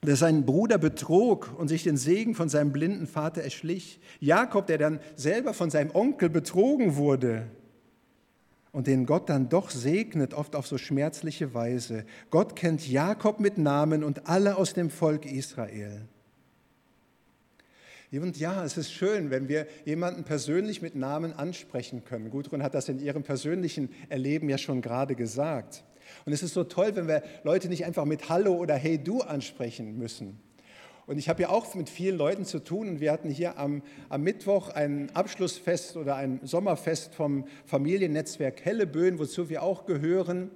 der 0.04 0.16
seinen 0.16 0.46
Bruder 0.46 0.78
betrog 0.78 1.52
und 1.58 1.68
sich 1.68 1.82
den 1.82 1.96
Segen 1.96 2.34
von 2.34 2.48
seinem 2.48 2.72
blinden 2.72 3.06
Vater 3.06 3.42
erschlich. 3.42 3.98
Jakob, 4.20 4.66
der 4.66 4.78
dann 4.78 5.00
selber 5.16 5.54
von 5.54 5.70
seinem 5.70 5.90
Onkel 5.92 6.28
betrogen 6.28 6.94
wurde 6.96 7.48
und 8.70 8.86
den 8.86 9.06
Gott 9.06 9.28
dann 9.28 9.48
doch 9.48 9.70
segnet, 9.70 10.34
oft 10.34 10.54
auf 10.54 10.66
so 10.66 10.78
schmerzliche 10.78 11.52
Weise. 11.52 12.04
Gott 12.30 12.54
kennt 12.54 12.88
Jakob 12.88 13.40
mit 13.40 13.58
Namen 13.58 14.04
und 14.04 14.28
alle 14.28 14.56
aus 14.56 14.72
dem 14.72 14.90
Volk 14.90 15.26
Israel. 15.26 16.06
Und 18.10 18.38
ja, 18.38 18.64
es 18.64 18.78
ist 18.78 18.90
schön, 18.90 19.30
wenn 19.30 19.48
wir 19.48 19.66
jemanden 19.84 20.24
persönlich 20.24 20.80
mit 20.80 20.94
Namen 20.94 21.34
ansprechen 21.34 22.04
können. 22.04 22.30
Gudrun 22.30 22.62
hat 22.62 22.74
das 22.74 22.88
in 22.88 22.98
ihrem 23.00 23.22
persönlichen 23.22 23.90
Erleben 24.08 24.48
ja 24.48 24.56
schon 24.56 24.80
gerade 24.80 25.14
gesagt. 25.14 25.84
Und 26.24 26.32
es 26.32 26.42
ist 26.42 26.54
so 26.54 26.64
toll, 26.64 26.96
wenn 26.96 27.06
wir 27.06 27.22
Leute 27.44 27.68
nicht 27.68 27.84
einfach 27.84 28.06
mit 28.06 28.30
Hallo 28.30 28.54
oder 28.54 28.74
Hey 28.74 28.98
du 28.98 29.20
ansprechen 29.20 29.98
müssen. 29.98 30.40
Und 31.06 31.18
ich 31.18 31.28
habe 31.28 31.42
ja 31.42 31.48
auch 31.50 31.74
mit 31.74 31.88
vielen 31.88 32.18
Leuten 32.18 32.44
zu 32.44 32.58
tun 32.58 32.88
und 32.88 33.00
wir 33.00 33.12
hatten 33.12 33.30
hier 33.30 33.58
am, 33.58 33.82
am 34.08 34.22
Mittwoch 34.22 34.68
ein 34.68 35.10
Abschlussfest 35.14 35.96
oder 35.96 36.16
ein 36.16 36.40
Sommerfest 36.42 37.14
vom 37.14 37.46
Familiennetzwerk 37.64 38.62
Helleböen, 38.62 39.18
wozu 39.18 39.48
wir 39.48 39.62
auch 39.62 39.86
gehören. 39.86 40.50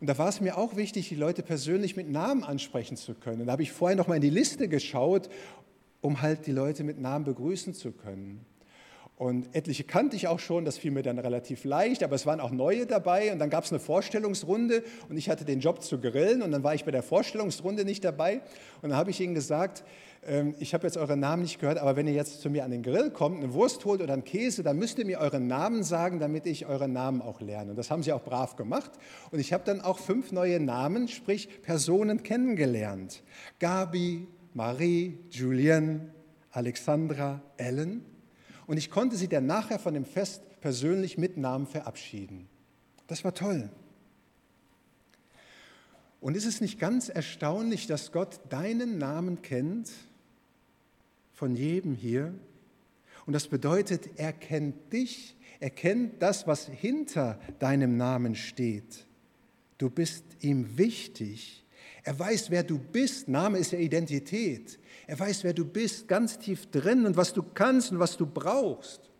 Und 0.00 0.06
da 0.06 0.16
war 0.16 0.28
es 0.28 0.40
mir 0.40 0.56
auch 0.56 0.76
wichtig, 0.76 1.10
die 1.10 1.14
Leute 1.14 1.42
persönlich 1.42 1.94
mit 1.94 2.10
Namen 2.10 2.42
ansprechen 2.42 2.96
zu 2.96 3.14
können. 3.14 3.46
Da 3.46 3.52
habe 3.52 3.62
ich 3.62 3.72
vorher 3.72 3.96
noch 3.96 4.08
mal 4.08 4.14
in 4.14 4.22
die 4.22 4.30
Liste 4.30 4.66
geschaut, 4.66 5.28
um 6.00 6.22
halt 6.22 6.46
die 6.46 6.52
Leute 6.52 6.84
mit 6.84 7.00
Namen 7.00 7.24
begrüßen 7.24 7.74
zu 7.74 7.92
können. 7.92 8.44
Und 9.20 9.54
etliche 9.54 9.84
kannte 9.84 10.16
ich 10.16 10.28
auch 10.28 10.38
schon, 10.38 10.64
das 10.64 10.78
fiel 10.78 10.92
mir 10.92 11.02
dann 11.02 11.18
relativ 11.18 11.64
leicht, 11.64 12.02
aber 12.02 12.14
es 12.14 12.24
waren 12.24 12.40
auch 12.40 12.52
neue 12.52 12.86
dabei 12.86 13.30
und 13.34 13.38
dann 13.38 13.50
gab 13.50 13.64
es 13.64 13.70
eine 13.70 13.78
Vorstellungsrunde 13.78 14.82
und 15.10 15.18
ich 15.18 15.28
hatte 15.28 15.44
den 15.44 15.60
Job 15.60 15.82
zu 15.82 16.00
grillen 16.00 16.40
und 16.40 16.52
dann 16.52 16.62
war 16.62 16.74
ich 16.74 16.86
bei 16.86 16.90
der 16.90 17.02
Vorstellungsrunde 17.02 17.84
nicht 17.84 18.02
dabei 18.02 18.40
und 18.80 18.88
dann 18.88 18.96
habe 18.96 19.10
ich 19.10 19.20
ihnen 19.20 19.34
gesagt, 19.34 19.84
ähm, 20.26 20.54
ich 20.58 20.72
habe 20.72 20.86
jetzt 20.86 20.96
euren 20.96 21.20
Namen 21.20 21.42
nicht 21.42 21.60
gehört, 21.60 21.76
aber 21.76 21.96
wenn 21.96 22.06
ihr 22.06 22.14
jetzt 22.14 22.40
zu 22.40 22.48
mir 22.48 22.64
an 22.64 22.70
den 22.70 22.82
Grill 22.82 23.10
kommt, 23.10 23.44
eine 23.44 23.52
Wurst 23.52 23.84
holt 23.84 24.00
oder 24.00 24.14
einen 24.14 24.24
Käse, 24.24 24.62
dann 24.62 24.78
müsst 24.78 24.98
ihr 24.98 25.04
mir 25.04 25.18
euren 25.18 25.46
Namen 25.46 25.82
sagen, 25.82 26.18
damit 26.18 26.46
ich 26.46 26.64
euren 26.64 26.94
Namen 26.94 27.20
auch 27.20 27.42
lerne. 27.42 27.72
Und 27.72 27.76
das 27.76 27.90
haben 27.90 28.02
sie 28.02 28.14
auch 28.14 28.24
brav 28.24 28.56
gemacht 28.56 28.92
und 29.32 29.38
ich 29.38 29.52
habe 29.52 29.64
dann 29.66 29.82
auch 29.82 29.98
fünf 29.98 30.32
neue 30.32 30.60
Namen, 30.60 31.08
sprich 31.08 31.60
Personen 31.60 32.22
kennengelernt. 32.22 33.22
Gabi, 33.58 34.28
Marie, 34.54 35.18
Julien, 35.30 36.10
Alexandra, 36.50 37.42
Ellen 37.56 38.04
und 38.66 38.76
ich 38.76 38.90
konnte 38.90 39.16
sie 39.16 39.28
dann 39.28 39.46
nachher 39.46 39.78
von 39.78 39.94
dem 39.94 40.04
Fest 40.04 40.42
persönlich 40.60 41.18
mit 41.18 41.36
Namen 41.36 41.66
verabschieden. 41.66 42.48
Das 43.06 43.24
war 43.24 43.34
toll. 43.34 43.70
Und 46.20 46.36
ist 46.36 46.44
es 46.44 46.60
nicht 46.60 46.78
ganz 46.78 47.08
erstaunlich, 47.08 47.86
dass 47.86 48.12
Gott 48.12 48.40
deinen 48.48 48.98
Namen 48.98 49.42
kennt 49.42 49.90
von 51.32 51.56
jedem 51.56 51.94
hier? 51.94 52.34
Und 53.26 53.32
das 53.32 53.48
bedeutet, 53.48 54.10
er 54.16 54.32
kennt 54.32 54.92
dich, 54.92 55.36
er 55.60 55.70
kennt 55.70 56.22
das, 56.22 56.46
was 56.46 56.66
hinter 56.66 57.40
deinem 57.58 57.96
Namen 57.96 58.34
steht. 58.34 59.06
Du 59.78 59.88
bist 59.88 60.24
ihm 60.40 60.76
wichtig. 60.76 61.64
Er 62.04 62.18
weiß, 62.18 62.50
wer 62.50 62.62
du 62.62 62.78
bist. 62.78 63.28
Name 63.28 63.58
ist 63.58 63.72
ja 63.72 63.78
Identität. 63.78 64.78
Er 65.06 65.18
weiß, 65.18 65.44
wer 65.44 65.52
du 65.52 65.64
bist, 65.64 66.08
ganz 66.08 66.38
tief 66.38 66.66
drin 66.70 67.06
und 67.06 67.16
was 67.16 67.32
du 67.32 67.42
kannst 67.42 67.92
und 67.92 67.98
was 67.98 68.16
du 68.16 68.26
brauchst. 68.26 69.10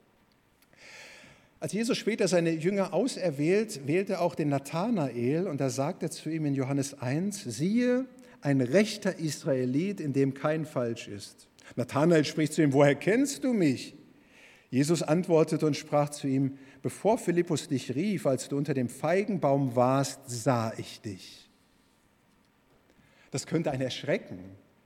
Als 1.58 1.72
Jesus 1.72 1.98
später 1.98 2.26
seine 2.26 2.52
Jünger 2.52 2.94
auserwählt, 2.94 3.86
wählte 3.86 4.20
auch 4.20 4.34
den 4.34 4.48
Nathanael 4.48 5.46
und 5.46 5.60
da 5.60 5.68
sagt 5.68 6.02
er 6.02 6.10
zu 6.10 6.30
ihm 6.30 6.46
in 6.46 6.54
Johannes 6.54 6.94
1, 6.94 7.44
siehe, 7.44 8.06
ein 8.40 8.62
rechter 8.62 9.18
Israelit, 9.18 10.00
in 10.00 10.14
dem 10.14 10.32
kein 10.32 10.64
Falsch 10.64 11.08
ist. 11.08 11.48
Nathanael 11.76 12.24
spricht 12.24 12.54
zu 12.54 12.62
ihm, 12.62 12.72
woher 12.72 12.94
kennst 12.94 13.44
du 13.44 13.52
mich? 13.52 13.94
Jesus 14.70 15.02
antwortete 15.02 15.66
und 15.66 15.76
sprach 15.76 16.08
zu 16.08 16.28
ihm, 16.28 16.56
bevor 16.80 17.18
Philippus 17.18 17.68
dich 17.68 17.94
rief, 17.94 18.26
als 18.26 18.48
du 18.48 18.56
unter 18.56 18.72
dem 18.72 18.88
Feigenbaum 18.88 19.76
warst, 19.76 20.20
sah 20.26 20.72
ich 20.78 21.02
dich. 21.02 21.49
Das 23.30 23.46
könnte 23.46 23.70
einen 23.70 23.82
erschrecken. 23.82 24.38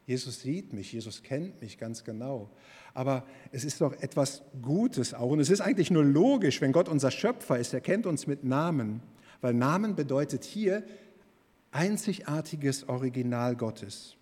Jesus 0.07 0.41
sieht 0.41 0.73
mich, 0.73 0.93
Jesus 0.93 1.23
kennt 1.23 1.61
mich 1.63 1.79
ganz 1.79 2.05
genau. 2.05 2.51
Aber 2.93 3.25
es 3.53 3.65
ist 3.65 3.81
doch 3.81 3.93
etwas 4.01 4.43
Gutes 4.61 5.15
auch. 5.15 5.31
Und 5.31 5.41
es 5.41 5.51
ist 5.51 5.61
eigentlich 5.61 5.91
nur 5.91 6.05
logisch, 6.05 6.61
wenn 6.61 6.73
Gott 6.73 6.89
unser 6.89 7.11
Schöpfer 7.11 7.59
ist, 7.59 7.73
er 7.73 7.81
kennt 7.81 8.07
uns 8.07 8.27
mit 8.27 8.45
Namen. 8.45 9.03
Weil 9.41 9.55
Namen 9.55 9.97
bedeutet 9.97 10.45
hier 10.45 10.85
einzigartiges 11.71 12.89
Original 12.89 13.57
Gottes. 13.57 14.17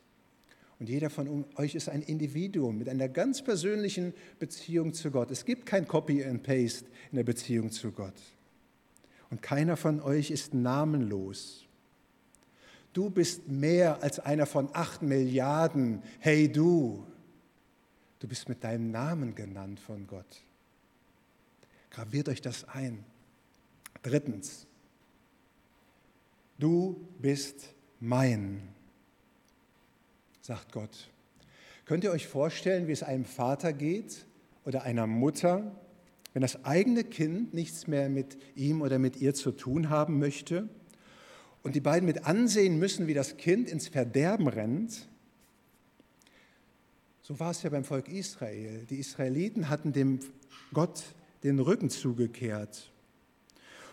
Und 0.79 0.89
jeder 0.89 1.11
von 1.11 1.45
euch 1.57 1.75
ist 1.75 1.89
ein 1.89 2.03
Individuum 2.03 2.79
mit 2.79 2.89
einer 2.89 3.09
ganz 3.09 3.43
persönlichen 3.43 4.15
Beziehung 4.39 4.95
zu 4.95 5.11
Gott. 5.11 5.31
Es 5.31 5.45
gibt 5.45 5.67
kein 5.67 5.87
Copy 5.87 6.25
and 6.25 6.43
Paste 6.43 6.87
in 7.11 7.17
der 7.17 7.25
Beziehung 7.25 7.71
zu 7.71 7.93
Gott. 7.93 8.21
Und 9.31 9.43
keiner 9.43 9.77
von 9.77 10.01
euch 10.01 10.31
ist 10.31 10.55
namenlos. 10.55 11.67
Du 12.93 13.09
bist 13.09 13.49
mehr 13.49 14.03
als 14.03 14.21
einer 14.21 14.47
von 14.47 14.69
acht 14.75 15.03
Milliarden. 15.03 16.03
Hey 16.19 16.51
du, 16.51 17.07
du 18.19 18.29
bist 18.29 18.49
mit 18.49 18.63
deinem 18.65 18.91
Namen 18.91 19.35
genannt 19.35 19.81
von 19.81 20.07
Gott. 20.07 20.43
Graviert 21.91 22.29
euch 22.29 22.43
das 22.43 22.69
ein. 22.69 23.05
Drittens, 24.03 24.67
du 26.59 27.09
bist 27.19 27.75
mein, 28.01 28.69
sagt 30.41 30.73
Gott. 30.73 31.09
Könnt 31.85 32.05
ihr 32.05 32.11
euch 32.11 32.27
vorstellen, 32.27 32.89
wie 32.89 32.93
es 32.93 33.03
einem 33.03 33.25
Vater 33.25 33.73
geht 33.73 34.27
oder 34.65 34.83
einer 34.83 35.07
Mutter, 35.07 35.73
wenn 36.33 36.43
das 36.43 36.65
eigene 36.65 37.05
Kind 37.05 37.55
nichts 37.55 37.87
mehr 37.87 38.09
mit 38.09 38.39
ihm 38.55 38.83
oder 38.83 38.99
mit 38.99 39.17
ihr 39.17 39.35
zu 39.35 39.53
tun 39.53 39.89
haben 39.89 40.19
möchte? 40.19 40.69
Und 41.63 41.75
die 41.75 41.81
beiden 41.81 42.07
mit 42.07 42.25
ansehen 42.27 42.79
müssen, 42.79 43.07
wie 43.07 43.15
das 43.15 43.37
Kind 43.37 43.69
ins 43.69 43.89
Verderben 43.89 44.49
rennt, 44.49 45.09
So 47.25 47.39
war 47.39 47.53
es 47.53 47.63
ja 47.63 47.71
beim 47.71 47.85
Volk 47.85 48.09
Israel. 48.09 48.85
Die 48.91 48.97
Israeliten 48.97 49.69
hatten 49.69 49.93
dem 49.93 50.19
Gott 50.75 51.05
den 51.45 51.61
Rücken 51.61 51.89
zugekehrt. 51.89 52.91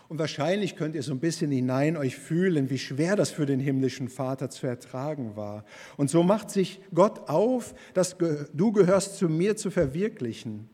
Und 0.08 0.18
wahrscheinlich 0.18 0.74
könnt 0.74 0.96
ihr 0.96 1.04
so 1.04 1.12
ein 1.12 1.20
bisschen 1.20 1.52
hinein 1.52 1.96
euch 1.96 2.16
fühlen, 2.16 2.68
wie 2.68 2.78
schwer 2.78 3.14
das 3.14 3.30
für 3.30 3.46
den 3.46 3.60
himmlischen 3.60 4.08
Vater 4.08 4.50
zu 4.50 4.66
ertragen 4.66 5.36
war. 5.36 5.64
Und 5.96 6.10
so 6.10 6.24
macht 6.24 6.50
sich 6.50 6.80
Gott 6.92 7.28
auf, 7.28 7.76
dass 7.94 8.16
du 8.18 8.72
gehörst 8.72 9.16
zu 9.16 9.28
mir 9.28 9.56
zu 9.56 9.70
verwirklichen. 9.70 10.68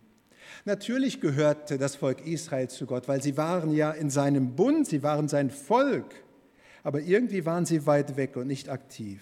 Natürlich 0.65 1.21
gehörte 1.21 1.77
das 1.77 1.95
Volk 1.95 2.27
Israel 2.27 2.69
zu 2.69 2.87
Gott, 2.87 3.07
weil 3.07 3.23
sie 3.23 3.37
waren 3.37 3.75
ja 3.75 3.91
in 3.91 4.09
seinem 4.09 4.57
Bund, 4.57 4.89
sie 4.89 5.03
waren 5.03 5.29
sein 5.29 5.51
Volk. 5.51 6.26
Aber 6.87 7.01
irgendwie 7.01 7.45
waren 7.45 7.67
sie 7.67 7.85
weit 7.85 8.17
weg 8.17 8.37
und 8.37 8.47
nicht 8.47 8.69
aktiv. 8.69 9.21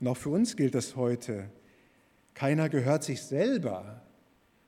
Und 0.00 0.08
auch 0.08 0.16
für 0.16 0.30
uns 0.30 0.56
gilt 0.56 0.74
das 0.74 0.96
heute. 0.96 1.50
Keiner 2.32 2.70
gehört 2.70 3.04
sich 3.04 3.20
selber, 3.20 4.00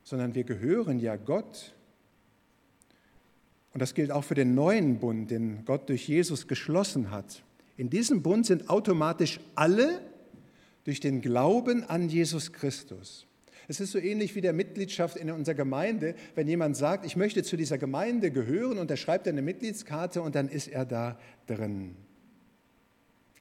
sondern 0.03 0.35
wir 0.35 0.43
gehören 0.43 0.99
ja 0.99 1.15
Gott. 1.15 1.73
Und 3.73 3.81
das 3.81 3.95
gilt 3.95 4.11
auch 4.11 4.23
für 4.23 4.35
den 4.35 4.53
neuen 4.53 4.99
Bund, 4.99 5.31
den 5.31 5.65
Gott 5.65 5.89
durch 5.89 6.07
Jesus 6.07 6.47
geschlossen 6.47 7.09
hat. 7.09 7.41
In 7.75 7.89
diesem 7.89 8.21
Bund 8.21 8.45
sind 8.45 8.69
automatisch 8.69 9.39
alle 9.55 10.01
durch 10.83 10.99
den 10.99 11.21
Glauben 11.21 11.83
an 11.85 12.07
Jesus 12.09 12.53
Christus. 12.53 13.25
Es 13.69 13.79
ist 13.79 13.91
so 13.91 13.99
ähnlich 13.99 14.33
wie 14.33 14.41
der 14.41 14.51
Mitgliedschaft 14.51 15.15
in 15.15 15.29
unserer 15.29 15.53
Gemeinde. 15.53 16.15
Wenn 16.33 16.47
jemand 16.47 16.75
sagt, 16.75 17.05
ich 17.05 17.15
möchte 17.15 17.43
zu 17.43 17.55
dieser 17.55 17.77
Gemeinde 17.77 18.31
gehören 18.31 18.79
und 18.79 18.89
er 18.89 18.97
schreibt 18.97 19.27
eine 19.27 19.43
Mitgliedskarte 19.43 20.23
und 20.23 20.33
dann 20.33 20.49
ist 20.49 20.69
er 20.69 20.85
da 20.85 21.19
drin. 21.45 21.95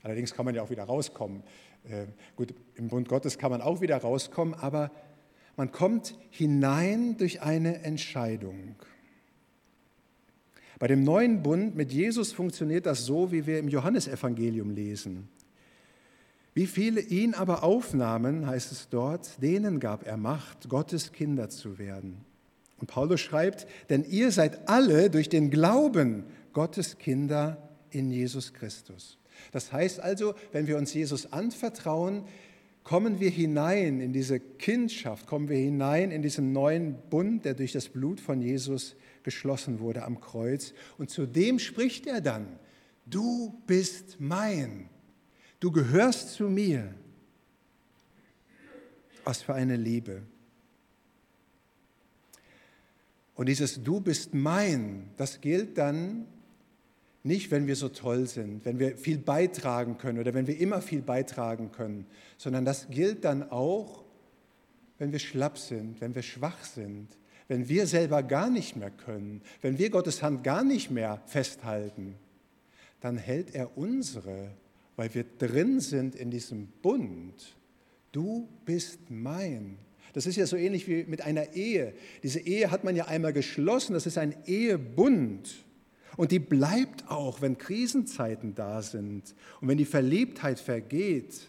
Allerdings 0.03 0.35
kann 0.35 0.45
man 0.45 0.55
ja 0.55 0.63
auch 0.63 0.69
wieder 0.69 0.85
rauskommen. 0.85 1.43
Äh, 1.89 2.05
gut, 2.37 2.53
im 2.75 2.89
Bund 2.89 3.09
Gottes 3.09 3.39
kann 3.39 3.51
man 3.51 3.63
auch 3.63 3.81
wieder 3.81 3.97
rauskommen, 3.97 4.53
aber 4.53 4.91
man 5.57 5.73
kommt 5.73 6.15
hinein 6.29 7.17
durch 7.17 7.41
eine 7.41 7.83
Entscheidung. 7.83 8.77
Bei 10.79 10.89
dem 10.89 11.05
neuen 11.05 11.43
Bund 11.43 11.75
mit 11.75 11.91
Jesus 11.91 12.33
funktioniert 12.33 12.85
das 12.85 13.07
so, 13.07 13.33
wie 13.33 13.47
wir 13.47 13.59
im 13.59 13.69
Johannesevangelium 13.69 14.73
lesen. 14.73 15.31
Wie 16.59 16.67
viele 16.67 17.01
ihn 17.01 17.35
aber 17.35 17.63
aufnahmen, 17.63 18.45
heißt 18.49 18.73
es 18.73 18.89
dort, 18.89 19.41
denen 19.41 19.79
gab 19.79 20.05
er 20.05 20.17
Macht, 20.17 20.69
Gottes 20.69 21.13
Kinder 21.13 21.49
zu 21.49 21.79
werden. 21.79 22.17
Und 22.79 22.89
Paulus 22.89 23.21
schreibt, 23.21 23.69
denn 23.91 24.03
ihr 24.03 24.33
seid 24.33 24.69
alle 24.69 25.09
durch 25.09 25.29
den 25.29 25.51
Glauben 25.51 26.25
Gottes 26.53 26.99
Kinder 26.99 27.71
in 27.91 28.11
Jesus 28.11 28.55
Christus. 28.55 29.19
Das 29.53 29.73
heißt 29.73 30.01
also, 30.01 30.35
wenn 30.51 30.67
wir 30.67 30.79
uns 30.79 30.93
Jesus 30.93 31.33
anvertrauen, 31.33 32.25
kommen 32.83 33.21
wir 33.21 33.31
hinein 33.31 34.01
in 34.01 34.13
diese 34.13 34.41
Kindschaft, 34.41 35.29
kommen 35.29 35.49
wir 35.49 35.59
hinein 35.59 36.11
in 36.11 36.23
diesen 36.23 36.53
neuen 36.53 36.97
Bund, 37.09 37.45
der 37.45 37.55
durch 37.55 37.71
das 37.71 37.89
Blut 37.89 38.19
von 38.19 38.41
Jesus 38.43 38.97
geschlossen 39.23 39.79
wurde 39.79 40.03
am 40.03 40.21
Kreuz. 40.21 40.75
Und 40.99 41.09
zu 41.09 41.25
dem 41.25 41.61
spricht 41.61 42.09
er 42.09 42.21
dann, 42.21 42.59
du 43.07 43.55
bist 43.69 44.17
mein, 44.19 44.89
du 45.61 45.71
gehörst 45.71 46.35
zu 46.35 46.45
mir. 46.45 46.95
Was 49.25 49.43
für 49.43 49.55
eine 49.55 49.77
Liebe. 49.77 50.23
Und 53.35 53.47
dieses 53.47 53.83
Du 53.83 54.01
bist 54.01 54.35
mein, 54.35 55.11
das 55.17 55.41
gilt 55.41 55.79
dann 55.79 56.27
nicht, 57.23 57.51
wenn 57.51 57.67
wir 57.67 57.77
so 57.77 57.89
toll 57.89 58.27
sind, 58.27 58.65
wenn 58.65 58.79
wir 58.79 58.97
viel 58.97 59.19
beitragen 59.19 59.99
können 59.99 60.19
oder 60.19 60.35
wenn 60.35 60.47
wir 60.47 60.59
immer 60.59 60.81
viel 60.81 61.03
beitragen 61.03 61.71
können, 61.71 62.07
sondern 62.37 62.65
das 62.65 62.89
gilt 62.89 63.25
dann 63.25 63.49
auch, 63.51 64.05
wenn 64.99 65.13
wir 65.13 65.19
schlapp 65.19 65.59
sind, 65.59 66.01
wenn 66.01 66.15
wir 66.15 66.23
schwach 66.23 66.65
sind, 66.65 67.09
wenn 67.47 67.69
wir 67.69 67.87
selber 67.87 68.23
gar 68.23 68.51
nicht 68.51 68.77
mehr 68.77 68.91
können, 68.91 69.43
wenn 69.63 69.79
wir 69.79 69.91
Gottes 69.91 70.23
Hand 70.23 70.43
gar 70.43 70.65
nicht 70.65 70.91
mehr 70.91 71.23
festhalten, 71.27 72.15
dann 73.01 73.17
hält 73.17 73.55
er 73.55 73.77
unsere, 73.77 74.51
weil 74.99 75.15
wir 75.15 75.25
drin 75.39 75.79
sind 75.79 76.17
in 76.17 76.29
diesem 76.29 76.67
Bund. 76.83 77.57
Du 78.11 78.49
bist 78.65 78.99
mein. 79.11 79.79
Das 80.13 80.27
ist 80.27 80.35
ja 80.35 80.45
so 80.45 80.57
ähnlich 80.57 80.89
wie 80.89 81.05
mit 81.05 81.23
einer 81.23 81.55
Ehe. 81.55 81.95
Diese 82.25 82.41
Ehe 82.41 82.73
hat 82.73 82.83
man 82.83 82.97
ja 82.97 83.05
einmal 83.05 83.33
geschlossen, 83.33 83.93
das 83.93 84.07
ist 84.07 84.19
ein 84.19 84.35
Ehebund. 84.47 85.65
Und 86.17 86.33
die 86.33 86.41
bleibt 86.41 87.09
auch, 87.09 87.41
wenn 87.41 87.59
Krisenzeiten 87.59 88.57
da 88.57 88.83
sind 88.83 89.37
und 89.61 89.69
wenn 89.69 89.79
die 89.79 89.85
Verliebtheit 89.85 90.59
vergeht. 90.59 91.49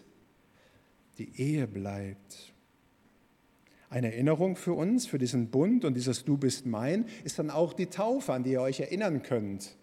Die 1.18 1.36
Ehe 1.42 1.66
bleibt. 1.66 2.54
Eine 3.88 4.12
Erinnerung 4.12 4.54
für 4.54 4.74
uns, 4.74 5.08
für 5.08 5.18
diesen 5.18 5.48
Bund 5.48 5.84
und 5.84 5.94
dieses 5.94 6.24
Du 6.24 6.36
bist 6.36 6.66
mein, 6.66 7.04
ist 7.24 7.40
dann 7.40 7.50
auch 7.50 7.72
die 7.72 7.86
Taufe, 7.86 8.32
an 8.32 8.44
die 8.44 8.52
ihr 8.52 8.60
euch 8.60 8.78
erinnern 8.78 9.24
könnt. 9.24 9.76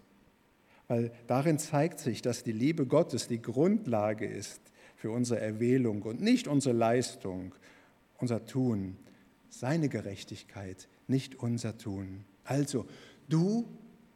Weil 0.87 1.11
darin 1.27 1.59
zeigt 1.59 1.99
sich, 1.99 2.21
dass 2.21 2.43
die 2.43 2.53
Liebe 2.53 2.85
Gottes 2.85 3.27
die 3.27 3.41
Grundlage 3.41 4.25
ist 4.25 4.61
für 4.95 5.11
unsere 5.11 5.39
Erwählung 5.39 6.01
und 6.01 6.21
nicht 6.21 6.47
unsere 6.47 6.75
Leistung, 6.75 7.53
unser 8.19 8.45
Tun, 8.45 8.97
seine 9.49 9.89
Gerechtigkeit, 9.89 10.87
nicht 11.07 11.35
unser 11.35 11.77
Tun. 11.77 12.23
Also, 12.43 12.85
du 13.27 13.67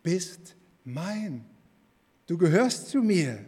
bist 0.04 0.56
mein. 0.84 1.46
Du 2.28 2.38
gehörst 2.38 2.90
zu 2.90 3.02
mir. 3.02 3.40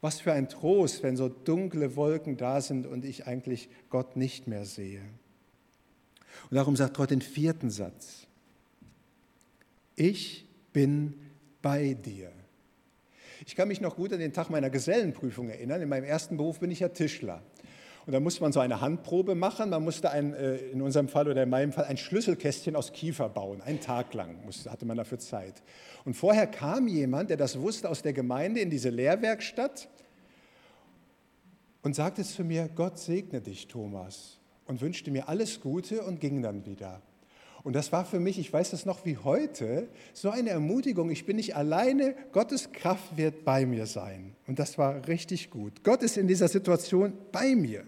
Was 0.00 0.20
für 0.20 0.32
ein 0.32 0.48
Trost, 0.48 1.02
wenn 1.02 1.16
so 1.16 1.28
dunkle 1.28 1.96
Wolken 1.96 2.36
da 2.36 2.60
sind 2.60 2.86
und 2.86 3.04
ich 3.04 3.26
eigentlich 3.26 3.68
Gott 3.88 4.16
nicht 4.16 4.48
mehr 4.48 4.66
sehe. 4.66 5.00
Und 6.50 6.56
darum 6.56 6.76
sagt 6.76 6.96
Gott 6.96 7.10
den 7.10 7.22
vierten 7.22 7.70
Satz. 7.70 8.26
Ich 9.94 10.44
bin 10.72 11.14
bei 11.62 11.94
dir. 11.94 12.30
Ich 13.46 13.56
kann 13.56 13.68
mich 13.68 13.80
noch 13.80 13.96
gut 13.96 14.12
an 14.12 14.20
den 14.20 14.32
Tag 14.32 14.50
meiner 14.50 14.70
Gesellenprüfung 14.70 15.48
erinnern. 15.48 15.80
In 15.80 15.88
meinem 15.88 16.04
ersten 16.04 16.36
Beruf 16.36 16.60
bin 16.60 16.70
ich 16.70 16.80
ja 16.80 16.88
Tischler. 16.88 17.42
Und 18.04 18.12
da 18.12 18.20
musste 18.20 18.42
man 18.42 18.52
so 18.52 18.60
eine 18.60 18.80
Handprobe 18.80 19.34
machen. 19.34 19.70
Man 19.70 19.84
musste 19.84 20.10
ein, 20.10 20.34
äh, 20.34 20.56
in 20.56 20.82
unserem 20.82 21.08
Fall 21.08 21.28
oder 21.28 21.44
in 21.44 21.50
meinem 21.50 21.72
Fall 21.72 21.84
ein 21.84 21.96
Schlüsselkästchen 21.96 22.74
aus 22.74 22.92
Kiefer 22.92 23.28
bauen. 23.28 23.60
Einen 23.62 23.80
Tag 23.80 24.12
lang 24.14 24.38
hatte 24.68 24.84
man 24.84 24.96
dafür 24.96 25.18
Zeit. 25.18 25.62
Und 26.04 26.14
vorher 26.14 26.48
kam 26.48 26.88
jemand, 26.88 27.30
der 27.30 27.36
das 27.36 27.60
wusste, 27.60 27.88
aus 27.88 28.02
der 28.02 28.12
Gemeinde 28.12 28.60
in 28.60 28.70
diese 28.70 28.90
Lehrwerkstatt 28.90 29.88
und 31.82 31.94
sagte 31.94 32.24
zu 32.24 32.44
mir, 32.44 32.68
Gott 32.74 32.98
segne 32.98 33.40
dich, 33.40 33.68
Thomas. 33.68 34.38
Und 34.66 34.80
wünschte 34.80 35.10
mir 35.10 35.28
alles 35.28 35.60
Gute 35.60 36.02
und 36.02 36.20
ging 36.20 36.42
dann 36.42 36.64
wieder. 36.64 37.02
Und 37.64 37.74
das 37.74 37.92
war 37.92 38.04
für 38.04 38.18
mich, 38.18 38.38
ich 38.38 38.52
weiß 38.52 38.70
das 38.70 38.86
noch 38.86 39.04
wie 39.04 39.18
heute, 39.18 39.88
so 40.14 40.30
eine 40.30 40.50
Ermutigung. 40.50 41.10
Ich 41.10 41.26
bin 41.26 41.36
nicht 41.36 41.54
alleine, 41.54 42.16
Gottes 42.32 42.72
Kraft 42.72 43.16
wird 43.16 43.44
bei 43.44 43.66
mir 43.66 43.86
sein. 43.86 44.34
Und 44.48 44.58
das 44.58 44.78
war 44.78 45.06
richtig 45.06 45.50
gut. 45.50 45.84
Gott 45.84 46.02
ist 46.02 46.16
in 46.16 46.26
dieser 46.26 46.48
Situation 46.48 47.12
bei 47.30 47.54
mir. 47.54 47.84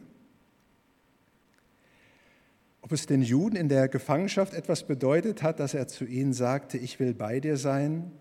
Ob 2.83 2.93
es 2.93 3.07
den 3.07 3.23
Juden 3.23 3.57
in 3.57 3.69
der 3.69 3.89
Gefangenschaft 3.89 4.55
etwas 4.55 4.85
bedeutet 4.85 5.43
hat, 5.43 5.59
dass 5.59 5.75
er 5.75 5.89
zu 5.89 6.05
ihnen 6.05 6.35
sagte, 6.35 6.79
ich 6.79 7.01
will 7.01 7.15
bei 7.15 7.41
dir 7.41 7.57
sein? 7.57 8.13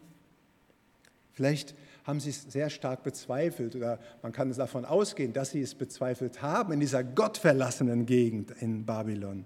Vielleicht 1.34 1.76
haben 2.06 2.20
sie 2.20 2.32
es 2.32 2.44
sehr 2.44 2.70
stark 2.70 3.04
bezweifelt 3.04 3.76
oder 3.76 4.00
man 4.22 4.32
kann 4.32 4.52
davon 4.54 4.86
ausgehen, 4.86 5.34
dass 5.34 5.52
sie 5.52 5.62
es 5.62 5.76
bezweifelt 5.76 6.42
haben 6.42 6.74
in 6.74 6.80
dieser 6.80 7.04
gottverlassenen 7.04 8.06
Gegend 8.06 8.52
in 8.60 8.86
Babylon. 8.86 9.46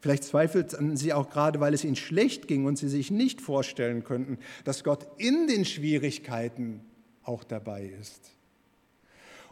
Vielleicht 0.00 0.24
zweifelten 0.24 0.96
sie 0.96 1.12
auch 1.12 1.30
gerade, 1.30 1.60
weil 1.60 1.74
es 1.74 1.84
ihnen 1.84 1.96
schlecht 1.96 2.48
ging 2.48 2.66
und 2.66 2.76
sie 2.78 2.88
sich 2.88 3.10
nicht 3.10 3.40
vorstellen 3.40 4.04
könnten, 4.04 4.38
dass 4.64 4.84
Gott 4.84 5.06
in 5.18 5.46
den 5.46 5.64
Schwierigkeiten 5.64 6.80
auch 7.22 7.44
dabei 7.44 7.86
ist. 7.86 8.32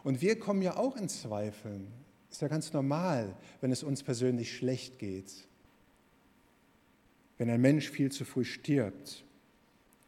Und 0.03 0.21
wir 0.21 0.39
kommen 0.39 0.61
ja 0.61 0.77
auch 0.77 0.95
in 0.97 1.09
Zweifeln. 1.09 1.87
Ist 2.29 2.41
ja 2.41 2.47
ganz 2.47 2.73
normal, 2.73 3.35
wenn 3.61 3.71
es 3.71 3.81
uns 3.81 4.03
persönlich 4.03 4.55
schlecht 4.55 4.99
geht. 4.99 5.31
Wenn 7.37 7.49
ein 7.49 7.61
Mensch 7.61 7.89
viel 7.89 8.11
zu 8.11 8.23
früh 8.23 8.45
stirbt, 8.45 9.25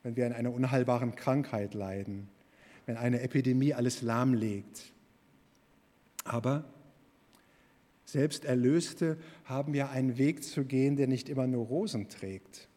wenn 0.03 0.15
wir 0.15 0.25
an 0.25 0.33
einer 0.33 0.53
unheilbaren 0.53 1.15
Krankheit 1.15 1.73
leiden, 1.73 2.29
wenn 2.85 2.95
eine 2.95 3.21
Epidemie 3.21 3.73
alles 3.73 4.01
lahmlegt. 4.01 4.93
Aber 6.23 6.65
selbst 8.07 8.45
Erlöste 8.45 9.17
haben 9.43 9.73
ja 9.73 9.89
einen 9.89 10.17
Weg 10.17 10.41
zu 10.43 10.63
gehen, 10.63 10.95
der 10.95 11.07
nicht 11.07 11.27
immer 11.27 11.45
nur 11.45 11.65
Rosen 11.65 12.07
trägt. 12.07 12.69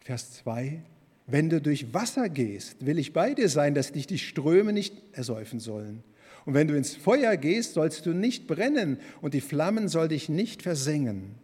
Vers 0.00 0.32
2. 0.32 0.82
Wenn 1.26 1.50
du 1.50 1.60
durch 1.60 1.92
Wasser 1.92 2.30
gehst, 2.30 2.86
will 2.86 2.98
ich 2.98 3.12
bei 3.12 3.34
dir 3.34 3.50
sein, 3.50 3.74
dass 3.74 3.92
dich 3.92 4.06
die 4.06 4.18
Ströme 4.18 4.72
nicht 4.72 4.94
ersäufen 5.12 5.60
sollen. 5.60 6.02
Und 6.46 6.54
wenn 6.54 6.68
du 6.68 6.76
ins 6.76 6.96
Feuer 6.96 7.36
gehst, 7.36 7.74
sollst 7.74 8.06
du 8.06 8.14
nicht 8.14 8.46
brennen 8.46 8.98
und 9.20 9.34
die 9.34 9.40
Flammen 9.42 9.88
soll 9.88 10.08
dich 10.08 10.28
nicht 10.30 10.62
versengen. 10.62 11.34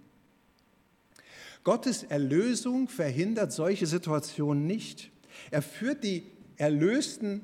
Gottes 1.64 2.04
Erlösung 2.04 2.88
verhindert 2.88 3.52
solche 3.52 3.86
Situationen 3.86 4.66
nicht. 4.66 5.10
Er 5.50 5.60
führt 5.60 6.02
die 6.02 6.22
Erlösten 6.56 7.42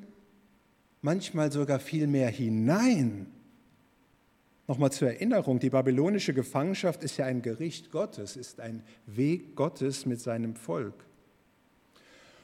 manchmal 1.03 1.53
sogar 1.53 1.79
viel 1.79 2.07
mehr 2.07 2.31
hinein 2.31 3.27
Nochmal 4.69 4.93
zur 4.93 5.09
Erinnerung, 5.09 5.59
die 5.61 5.71
babylonische 5.71 6.35
Gefangenschaft 6.35 7.03
ist 7.03 7.17
ja 7.17 7.25
ein 7.25 7.41
Gericht 7.41 7.91
Gottes, 7.91 8.37
ist 8.37 8.61
ein 8.61 8.83
Weg 9.07 9.57
Gottes 9.57 10.05
mit 10.05 10.21
seinem 10.21 10.57
Volk. 10.57 11.07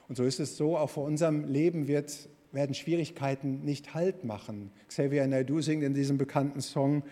Und 0.09 0.17
so 0.17 0.25
ist 0.25 0.41
es 0.41 0.57
so, 0.57 0.79
auch 0.79 0.89
vor 0.89 1.05
unserem 1.05 1.45
Leben 1.45 1.87
wird, 1.87 2.31
werden 2.51 2.75
Schwierigkeiten 2.75 3.63
nicht 3.67 3.93
Halt 3.93 4.25
machen. 4.25 4.71
Xavier 4.89 5.27
Naidoo 5.27 5.61
singt 5.61 5.83
in 5.83 5.93
diesem 5.93 6.17
bekannten 6.17 6.63
Song, 6.63 7.03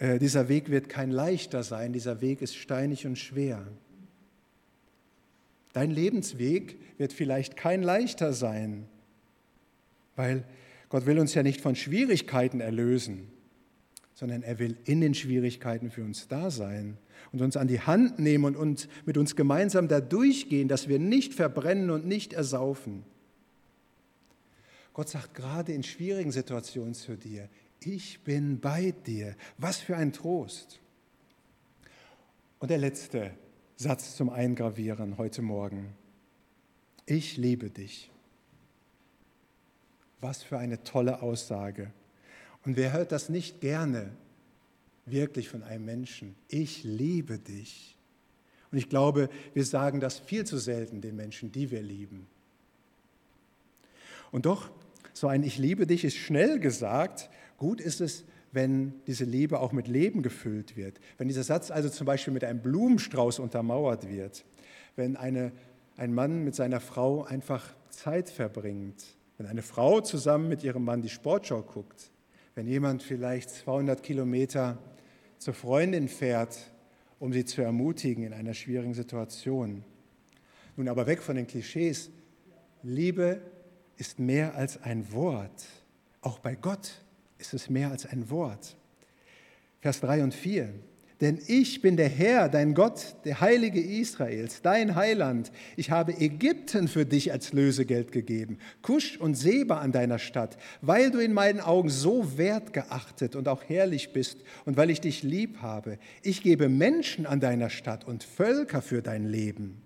äh, 0.00 0.18
dieser 0.18 0.50
Weg 0.50 0.70
wird 0.70 0.90
kein 0.90 1.10
leichter 1.10 1.62
sein, 1.62 1.94
dieser 1.94 2.20
Weg 2.20 2.42
ist 2.42 2.54
steinig 2.54 3.06
und 3.06 3.16
schwer. 3.16 3.66
Dein 5.72 5.90
Lebensweg 5.90 6.76
wird 6.98 7.14
vielleicht 7.14 7.56
kein 7.56 7.82
leichter 7.82 8.34
sein, 8.34 8.86
weil 10.14 10.44
Gott 10.90 11.06
will 11.06 11.18
uns 11.18 11.32
ja 11.32 11.42
nicht 11.42 11.62
von 11.62 11.74
Schwierigkeiten 11.74 12.60
erlösen 12.60 13.28
sondern 14.18 14.42
er 14.42 14.58
will 14.58 14.76
in 14.84 15.00
den 15.00 15.14
Schwierigkeiten 15.14 15.92
für 15.92 16.02
uns 16.02 16.26
da 16.26 16.50
sein 16.50 16.98
und 17.30 17.40
uns 17.40 17.56
an 17.56 17.68
die 17.68 17.80
Hand 17.80 18.18
nehmen 18.18 18.56
und 18.56 18.88
mit 19.06 19.16
uns 19.16 19.36
gemeinsam 19.36 19.86
da 19.86 20.00
durchgehen, 20.00 20.66
dass 20.66 20.88
wir 20.88 20.98
nicht 20.98 21.34
verbrennen 21.34 21.88
und 21.90 22.04
nicht 22.04 22.32
ersaufen. 22.32 23.04
Gott 24.92 25.08
sagt 25.08 25.34
gerade 25.34 25.72
in 25.72 25.84
schwierigen 25.84 26.32
Situationen 26.32 26.94
zu 26.94 27.16
dir, 27.16 27.48
ich 27.78 28.24
bin 28.24 28.58
bei 28.58 28.92
dir. 29.06 29.36
Was 29.56 29.76
für 29.76 29.96
ein 29.96 30.12
Trost. 30.12 30.80
Und 32.58 32.72
der 32.72 32.78
letzte 32.78 33.30
Satz 33.76 34.16
zum 34.16 34.30
Eingravieren 34.30 35.16
heute 35.16 35.42
Morgen. 35.42 35.94
Ich 37.06 37.36
liebe 37.36 37.70
dich. 37.70 38.10
Was 40.20 40.42
für 40.42 40.58
eine 40.58 40.82
tolle 40.82 41.22
Aussage. 41.22 41.92
Und 42.68 42.76
wer 42.76 42.92
hört 42.92 43.12
das 43.12 43.30
nicht 43.30 43.62
gerne 43.62 44.10
wirklich 45.06 45.48
von 45.48 45.62
einem 45.62 45.86
Menschen? 45.86 46.34
Ich 46.48 46.84
liebe 46.84 47.38
dich. 47.38 47.96
Und 48.70 48.76
ich 48.76 48.90
glaube, 48.90 49.30
wir 49.54 49.64
sagen 49.64 50.00
das 50.00 50.18
viel 50.18 50.44
zu 50.44 50.58
selten 50.58 51.00
den 51.00 51.16
Menschen, 51.16 51.50
die 51.50 51.70
wir 51.70 51.80
lieben. 51.80 52.26
Und 54.30 54.44
doch, 54.44 54.68
so 55.14 55.28
ein 55.28 55.44
Ich 55.44 55.56
liebe 55.56 55.86
dich 55.86 56.04
ist 56.04 56.18
schnell 56.18 56.60
gesagt. 56.60 57.30
Gut 57.56 57.80
ist 57.80 58.02
es, 58.02 58.26
wenn 58.52 58.92
diese 59.06 59.24
Liebe 59.24 59.60
auch 59.60 59.72
mit 59.72 59.88
Leben 59.88 60.20
gefüllt 60.20 60.76
wird. 60.76 61.00
Wenn 61.16 61.28
dieser 61.28 61.44
Satz 61.44 61.70
also 61.70 61.88
zum 61.88 62.06
Beispiel 62.06 62.34
mit 62.34 62.44
einem 62.44 62.60
Blumenstrauß 62.60 63.38
untermauert 63.38 64.10
wird. 64.10 64.44
Wenn 64.94 65.16
eine, 65.16 65.52
ein 65.96 66.12
Mann 66.12 66.44
mit 66.44 66.54
seiner 66.54 66.80
Frau 66.80 67.24
einfach 67.24 67.74
Zeit 67.88 68.28
verbringt. 68.28 69.16
Wenn 69.38 69.46
eine 69.46 69.62
Frau 69.62 70.02
zusammen 70.02 70.50
mit 70.50 70.62
ihrem 70.62 70.84
Mann 70.84 71.00
die 71.00 71.08
Sportschau 71.08 71.62
guckt 71.62 72.10
wenn 72.58 72.66
jemand 72.66 73.04
vielleicht 73.04 73.50
200 73.50 74.02
Kilometer 74.02 74.78
zur 75.38 75.54
Freundin 75.54 76.08
fährt, 76.08 76.58
um 77.20 77.32
sie 77.32 77.44
zu 77.44 77.62
ermutigen 77.62 78.24
in 78.24 78.32
einer 78.32 78.52
schwierigen 78.52 78.94
Situation. 78.94 79.84
Nun 80.76 80.88
aber 80.88 81.06
weg 81.06 81.22
von 81.22 81.36
den 81.36 81.46
Klischees. 81.46 82.10
Liebe 82.82 83.40
ist 83.96 84.18
mehr 84.18 84.56
als 84.56 84.82
ein 84.82 85.12
Wort. 85.12 85.66
Auch 86.20 86.40
bei 86.40 86.56
Gott 86.56 87.00
ist 87.38 87.54
es 87.54 87.70
mehr 87.70 87.92
als 87.92 88.06
ein 88.06 88.28
Wort. 88.28 88.76
Vers 89.78 90.00
3 90.00 90.24
und 90.24 90.34
4. 90.34 90.74
Denn 91.20 91.40
ich 91.48 91.82
bin 91.82 91.96
der 91.96 92.08
Herr, 92.08 92.48
dein 92.48 92.74
Gott, 92.74 93.16
der 93.24 93.40
Heilige 93.40 93.80
Israels, 93.80 94.62
dein 94.62 94.94
Heiland. 94.94 95.50
Ich 95.76 95.90
habe 95.90 96.12
Ägypten 96.12 96.86
für 96.86 97.04
dich 97.04 97.32
als 97.32 97.52
Lösegeld 97.52 98.12
gegeben, 98.12 98.58
Kusch 98.82 99.16
und 99.16 99.34
Seba 99.34 99.78
an 99.78 99.90
deiner 99.90 100.20
Stadt, 100.20 100.58
weil 100.80 101.10
du 101.10 101.18
in 101.18 101.32
meinen 101.32 101.60
Augen 101.60 101.88
so 101.88 102.38
wertgeachtet 102.38 103.34
und 103.34 103.48
auch 103.48 103.64
herrlich 103.64 104.12
bist 104.12 104.38
und 104.64 104.76
weil 104.76 104.90
ich 104.90 105.00
dich 105.00 105.24
lieb 105.24 105.60
habe. 105.60 105.98
Ich 106.22 106.40
gebe 106.42 106.68
Menschen 106.68 107.26
an 107.26 107.40
deiner 107.40 107.70
Stadt 107.70 108.06
und 108.06 108.22
Völker 108.22 108.80
für 108.80 109.02
dein 109.02 109.24
Leben. 109.24 109.82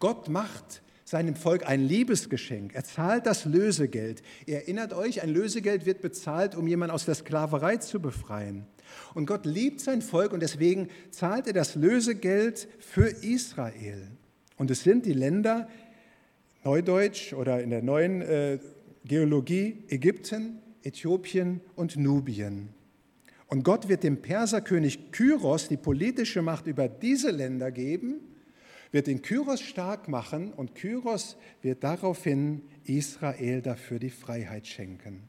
Gott 0.00 0.28
macht 0.28 0.82
seinem 1.12 1.36
Volk 1.36 1.68
ein 1.68 1.82
Liebesgeschenk. 1.82 2.74
Er 2.74 2.84
zahlt 2.84 3.26
das 3.26 3.44
Lösegeld. 3.44 4.22
Ihr 4.46 4.56
erinnert 4.56 4.94
euch, 4.94 5.22
ein 5.22 5.28
Lösegeld 5.28 5.84
wird 5.84 6.00
bezahlt, 6.00 6.54
um 6.54 6.66
jemanden 6.66 6.94
aus 6.94 7.04
der 7.04 7.14
Sklaverei 7.14 7.76
zu 7.76 8.00
befreien. 8.00 8.66
Und 9.12 9.26
Gott 9.26 9.44
liebt 9.44 9.80
sein 9.80 10.00
Volk 10.00 10.32
und 10.32 10.40
deswegen 10.40 10.88
zahlt 11.10 11.46
er 11.48 11.52
das 11.52 11.74
Lösegeld 11.74 12.66
für 12.78 13.08
Israel. 13.08 14.08
Und 14.56 14.70
es 14.70 14.84
sind 14.84 15.04
die 15.04 15.12
Länder, 15.12 15.68
Neudeutsch 16.64 17.34
oder 17.34 17.62
in 17.62 17.68
der 17.68 17.82
neuen 17.82 18.22
äh, 18.22 18.58
Geologie, 19.04 19.84
Ägypten, 19.88 20.60
Äthiopien 20.82 21.60
und 21.76 21.98
Nubien. 21.98 22.70
Und 23.48 23.64
Gott 23.64 23.90
wird 23.90 24.02
dem 24.02 24.22
Perserkönig 24.22 25.12
Kyros 25.12 25.68
die 25.68 25.76
politische 25.76 26.40
Macht 26.40 26.66
über 26.66 26.88
diese 26.88 27.32
Länder 27.32 27.70
geben, 27.70 28.31
wird 28.92 29.06
den 29.06 29.22
Kyros 29.22 29.60
stark 29.60 30.08
machen 30.08 30.52
und 30.52 30.74
Kyros 30.74 31.36
wird 31.62 31.82
daraufhin 31.82 32.62
Israel 32.84 33.62
dafür 33.62 33.98
die 33.98 34.10
Freiheit 34.10 34.66
schenken. 34.66 35.24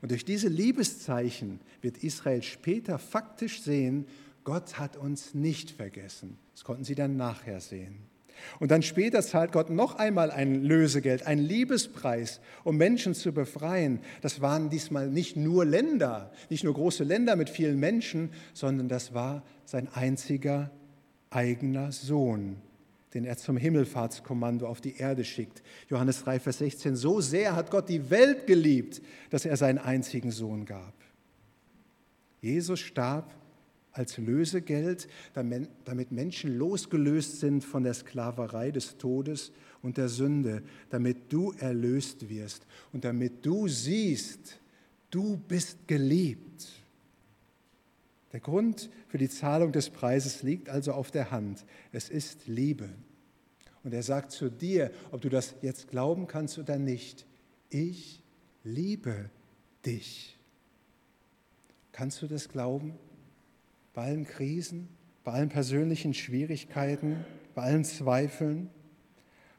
Und 0.00 0.12
durch 0.12 0.24
diese 0.24 0.48
Liebeszeichen 0.48 1.60
wird 1.80 2.04
Israel 2.04 2.42
später 2.42 2.98
faktisch 2.98 3.62
sehen, 3.62 4.06
Gott 4.44 4.78
hat 4.78 4.96
uns 4.96 5.34
nicht 5.34 5.70
vergessen. 5.70 6.38
Das 6.54 6.64
konnten 6.64 6.84
sie 6.84 6.94
dann 6.94 7.16
nachher 7.16 7.60
sehen. 7.60 7.96
Und 8.60 8.70
dann 8.70 8.82
später 8.82 9.20
zahlt 9.22 9.50
Gott 9.50 9.68
noch 9.68 9.96
einmal 9.96 10.30
ein 10.30 10.62
Lösegeld, 10.62 11.26
einen 11.26 11.42
Liebespreis, 11.42 12.40
um 12.62 12.76
Menschen 12.76 13.14
zu 13.14 13.32
befreien. 13.32 14.00
Das 14.20 14.40
waren 14.40 14.70
diesmal 14.70 15.08
nicht 15.08 15.36
nur 15.36 15.64
Länder, 15.64 16.32
nicht 16.48 16.62
nur 16.62 16.74
große 16.74 17.02
Länder 17.02 17.34
mit 17.34 17.50
vielen 17.50 17.80
Menschen, 17.80 18.30
sondern 18.54 18.88
das 18.88 19.12
war 19.12 19.42
sein 19.64 19.88
einziger 19.92 20.70
eigener 21.30 21.92
Sohn, 21.92 22.56
den 23.14 23.24
er 23.24 23.36
zum 23.36 23.56
Himmelfahrtskommando 23.56 24.66
auf 24.66 24.80
die 24.80 24.96
Erde 24.96 25.24
schickt. 25.24 25.62
Johannes 25.88 26.24
3, 26.24 26.40
Vers 26.40 26.58
16. 26.58 26.96
So 26.96 27.20
sehr 27.20 27.56
hat 27.56 27.70
Gott 27.70 27.88
die 27.88 28.10
Welt 28.10 28.46
geliebt, 28.46 29.00
dass 29.30 29.44
er 29.44 29.56
seinen 29.56 29.78
einzigen 29.78 30.30
Sohn 30.30 30.64
gab. 30.64 30.94
Jesus 32.40 32.80
starb 32.80 33.34
als 33.92 34.16
Lösegeld, 34.18 35.08
damit 35.34 36.12
Menschen 36.12 36.56
losgelöst 36.56 37.40
sind 37.40 37.64
von 37.64 37.82
der 37.82 37.94
Sklaverei 37.94 38.70
des 38.70 38.96
Todes 38.96 39.50
und 39.82 39.96
der 39.96 40.08
Sünde, 40.08 40.62
damit 40.90 41.32
du 41.32 41.52
erlöst 41.58 42.28
wirst 42.28 42.64
und 42.92 43.04
damit 43.04 43.44
du 43.44 43.66
siehst, 43.66 44.60
du 45.10 45.36
bist 45.36 45.88
geliebt. 45.88 46.68
Der 48.32 48.40
Grund 48.40 48.90
für 49.08 49.18
die 49.18 49.28
Zahlung 49.28 49.72
des 49.72 49.90
Preises 49.90 50.42
liegt 50.42 50.68
also 50.68 50.92
auf 50.92 51.10
der 51.10 51.30
Hand. 51.30 51.64
Es 51.92 52.10
ist 52.10 52.46
Liebe. 52.46 52.90
Und 53.84 53.94
er 53.94 54.02
sagt 54.02 54.32
zu 54.32 54.50
dir, 54.50 54.90
ob 55.12 55.22
du 55.22 55.28
das 55.28 55.54
jetzt 55.62 55.88
glauben 55.88 56.26
kannst 56.26 56.58
oder 56.58 56.78
nicht, 56.78 57.26
ich 57.70 58.22
liebe 58.64 59.30
dich. 59.86 60.36
Kannst 61.92 62.20
du 62.20 62.26
das 62.26 62.48
glauben? 62.48 62.94
Bei 63.94 64.04
allen 64.04 64.26
Krisen, 64.26 64.88
bei 65.24 65.32
allen 65.32 65.48
persönlichen 65.48 66.12
Schwierigkeiten, 66.12 67.24
bei 67.54 67.62
allen 67.62 67.84
Zweifeln? 67.84 68.70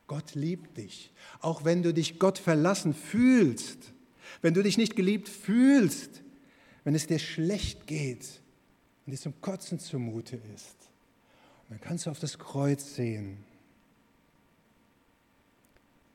Gott 0.08 0.36
liebt 0.36 0.78
dich. 0.78 1.12
Auch 1.40 1.66
wenn 1.66 1.84
du 1.84 1.94
dich 1.94 2.20
Gott 2.20 2.38
verlassen 2.38 2.94
fühlst, 2.94 3.94
wenn 4.42 4.54
du 4.54 4.64
dich 4.64 4.78
nicht 4.78 4.96
geliebt 4.96 5.28
fühlst, 5.28 6.24
wenn 6.84 6.96
es 6.96 7.08
dir 7.08 7.20
schlecht 7.20 7.88
geht, 7.88 8.42
und 9.10 9.13
dir 9.13 9.19
zum 9.19 9.41
Kotzen 9.41 9.80
zumute 9.80 10.36
ist. 10.54 10.76
Und 11.63 11.72
dann 11.72 11.82
kannst 11.82 12.06
du 12.06 12.12
auf 12.12 12.19
das 12.19 12.38
Kreuz 12.38 12.93
sehen. 12.93 13.43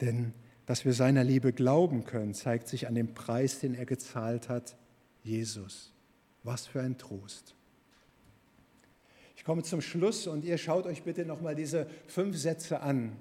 Denn 0.00 0.32
dass 0.64 0.84
wir 0.84 0.92
seiner 0.92 1.24
Liebe 1.24 1.52
glauben 1.52 2.04
können, 2.04 2.34
zeigt 2.34 2.68
sich 2.68 2.86
an 2.86 2.94
dem 2.94 3.12
Preis, 3.12 3.58
den 3.58 3.74
er 3.74 3.84
gezahlt 3.84 4.48
hat, 4.48 4.76
Jesus. 5.24 5.92
Was 6.44 6.68
für 6.68 6.82
ein 6.82 6.96
Trost. 6.96 7.56
Ich 9.34 9.42
komme 9.42 9.64
zum 9.64 9.80
Schluss 9.80 10.28
und 10.28 10.44
ihr 10.44 10.56
schaut 10.56 10.86
euch 10.86 11.02
bitte 11.02 11.24
nochmal 11.24 11.56
diese 11.56 11.88
fünf 12.06 12.36
Sätze 12.36 12.80
an. 12.80 13.16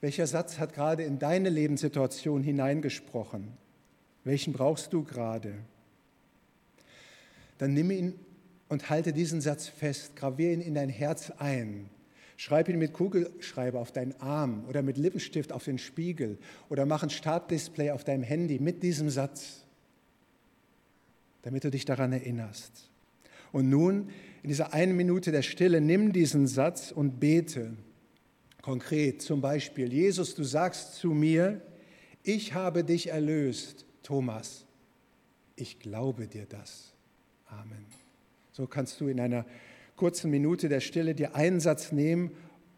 Welcher 0.00 0.28
Satz 0.28 0.60
hat 0.60 0.74
gerade 0.74 1.02
in 1.02 1.18
deine 1.18 1.48
Lebenssituation 1.48 2.44
hineingesprochen? 2.44 3.48
Welchen 4.22 4.52
brauchst 4.52 4.92
du 4.92 5.02
gerade? 5.02 5.54
Dann 7.62 7.74
nimm 7.74 7.92
ihn 7.92 8.14
und 8.68 8.90
halte 8.90 9.12
diesen 9.12 9.40
Satz 9.40 9.68
fest, 9.68 10.16
graviere 10.16 10.54
ihn 10.54 10.60
in 10.60 10.74
dein 10.74 10.88
Herz 10.88 11.30
ein. 11.38 11.88
Schreib 12.36 12.68
ihn 12.68 12.76
mit 12.76 12.92
Kugelschreiber 12.92 13.78
auf 13.78 13.92
deinen 13.92 14.20
Arm 14.20 14.64
oder 14.68 14.82
mit 14.82 14.96
Lippenstift 14.96 15.52
auf 15.52 15.62
den 15.62 15.78
Spiegel 15.78 16.38
oder 16.70 16.86
mach 16.86 17.04
ein 17.04 17.10
Startdisplay 17.10 17.92
auf 17.92 18.02
deinem 18.02 18.24
Handy 18.24 18.58
mit 18.58 18.82
diesem 18.82 19.10
Satz, 19.10 19.62
damit 21.42 21.62
du 21.62 21.70
dich 21.70 21.84
daran 21.84 22.12
erinnerst. 22.12 22.90
Und 23.52 23.70
nun, 23.70 24.10
in 24.42 24.48
dieser 24.48 24.74
einen 24.74 24.96
Minute 24.96 25.30
der 25.30 25.42
Stille, 25.42 25.80
nimm 25.80 26.12
diesen 26.12 26.48
Satz 26.48 26.90
und 26.90 27.20
bete. 27.20 27.76
Konkret 28.60 29.22
zum 29.22 29.40
Beispiel, 29.40 29.92
Jesus, 29.92 30.34
du 30.34 30.42
sagst 30.42 30.96
zu 30.96 31.10
mir, 31.12 31.60
ich 32.24 32.54
habe 32.54 32.82
dich 32.82 33.10
erlöst, 33.10 33.86
Thomas. 34.02 34.66
ich 35.54 35.78
glaube 35.78 36.26
dir 36.26 36.46
das. 36.46 36.91
Amen. 37.60 37.86
So 38.52 38.66
kannst 38.66 39.00
du 39.00 39.08
in 39.08 39.20
einer 39.20 39.44
kurzen 39.96 40.30
Minute 40.30 40.68
der 40.68 40.80
Stille 40.80 41.14
dir 41.14 41.34
einen 41.34 41.60
Satz 41.60 41.92
nehmen 41.92 42.30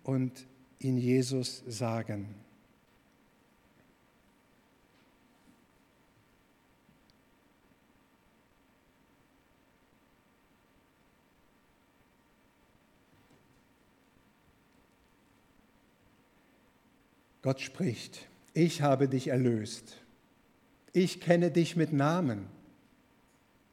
und 0.02 0.46
ihn 0.78 0.98
Jesus 0.98 1.62
sagen. 1.66 2.34
Gott 17.42 17.60
spricht, 17.60 18.26
ich 18.54 18.80
habe 18.80 19.06
dich 19.06 19.28
erlöst. 19.28 19.98
Ich 20.94 21.20
kenne 21.20 21.50
dich 21.50 21.76
mit 21.76 21.92
Namen. 21.92 22.46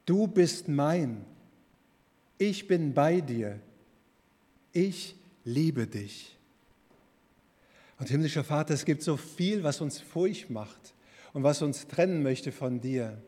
Du 0.06 0.28
bist 0.28 0.68
mein. 0.68 1.26
Ich 2.38 2.68
bin 2.68 2.94
bei 2.94 3.22
dir. 3.22 3.60
Ich 4.74 5.16
liebe 5.44 5.88
dich. 5.88 6.38
Und 8.00 8.10
himmlischer 8.10 8.44
Vater, 8.44 8.74
es 8.74 8.86
gibt 8.86 9.04
so 9.04 9.16
viel, 9.16 9.64
was 9.64 9.80
uns 9.80 10.00
furcht 10.00 10.50
macht 10.50 10.96
und 11.34 11.44
was 11.44 11.62
uns 11.62 11.88
trennen 11.88 12.24
möchte 12.24 12.52
von 12.52 12.82
dir. 12.82 13.22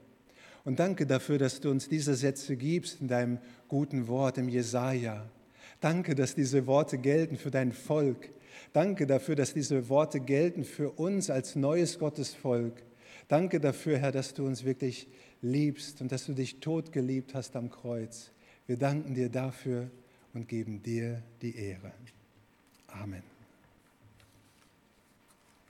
Und 0.66 0.80
danke 0.80 1.06
dafür, 1.06 1.38
dass 1.38 1.60
du 1.60 1.70
uns 1.70 1.90
diese 1.90 2.16
Sätze 2.16 2.56
gibst 2.56 3.02
in 3.02 3.08
deinem 3.08 3.38
guten 3.68 4.08
Wort 4.08 4.38
im 4.38 4.50
Jesaja. 4.50 5.30
Danke, 5.82 6.16
dass 6.16 6.34
diese 6.34 6.66
Worte 6.66 6.98
gelten 6.98 7.38
für 7.38 7.52
dein 7.52 7.74
Volk. 7.74 8.30
Danke 8.72 9.06
dafür, 9.06 9.36
dass 9.36 9.54
diese 9.54 9.90
Worte 9.90 10.20
gelten 10.20 10.64
für 10.64 10.90
uns 10.92 11.30
als 11.30 11.56
neues 11.56 12.00
Gottesvolk. 12.00 12.82
Danke 13.28 13.60
dafür, 13.60 13.98
Herr, 13.98 14.12
dass 14.12 14.34
du 14.34 14.46
uns 14.46 14.64
wirklich 14.64 15.08
liebst 15.42 16.02
und 16.02 16.12
dass 16.12 16.26
du 16.26 16.34
dich 16.34 16.60
tot 16.60 16.92
geliebt 16.92 17.34
hast 17.34 17.56
am 17.56 17.70
Kreuz. 17.70 18.32
Wir 18.66 18.78
danken 18.78 19.14
dir 19.14 19.30
dafür 19.30 19.90
und 20.34 20.48
geben 20.48 20.82
dir 20.82 21.22
die 21.42 21.56
Ehre. 21.56 21.92
Amen. 22.88 23.33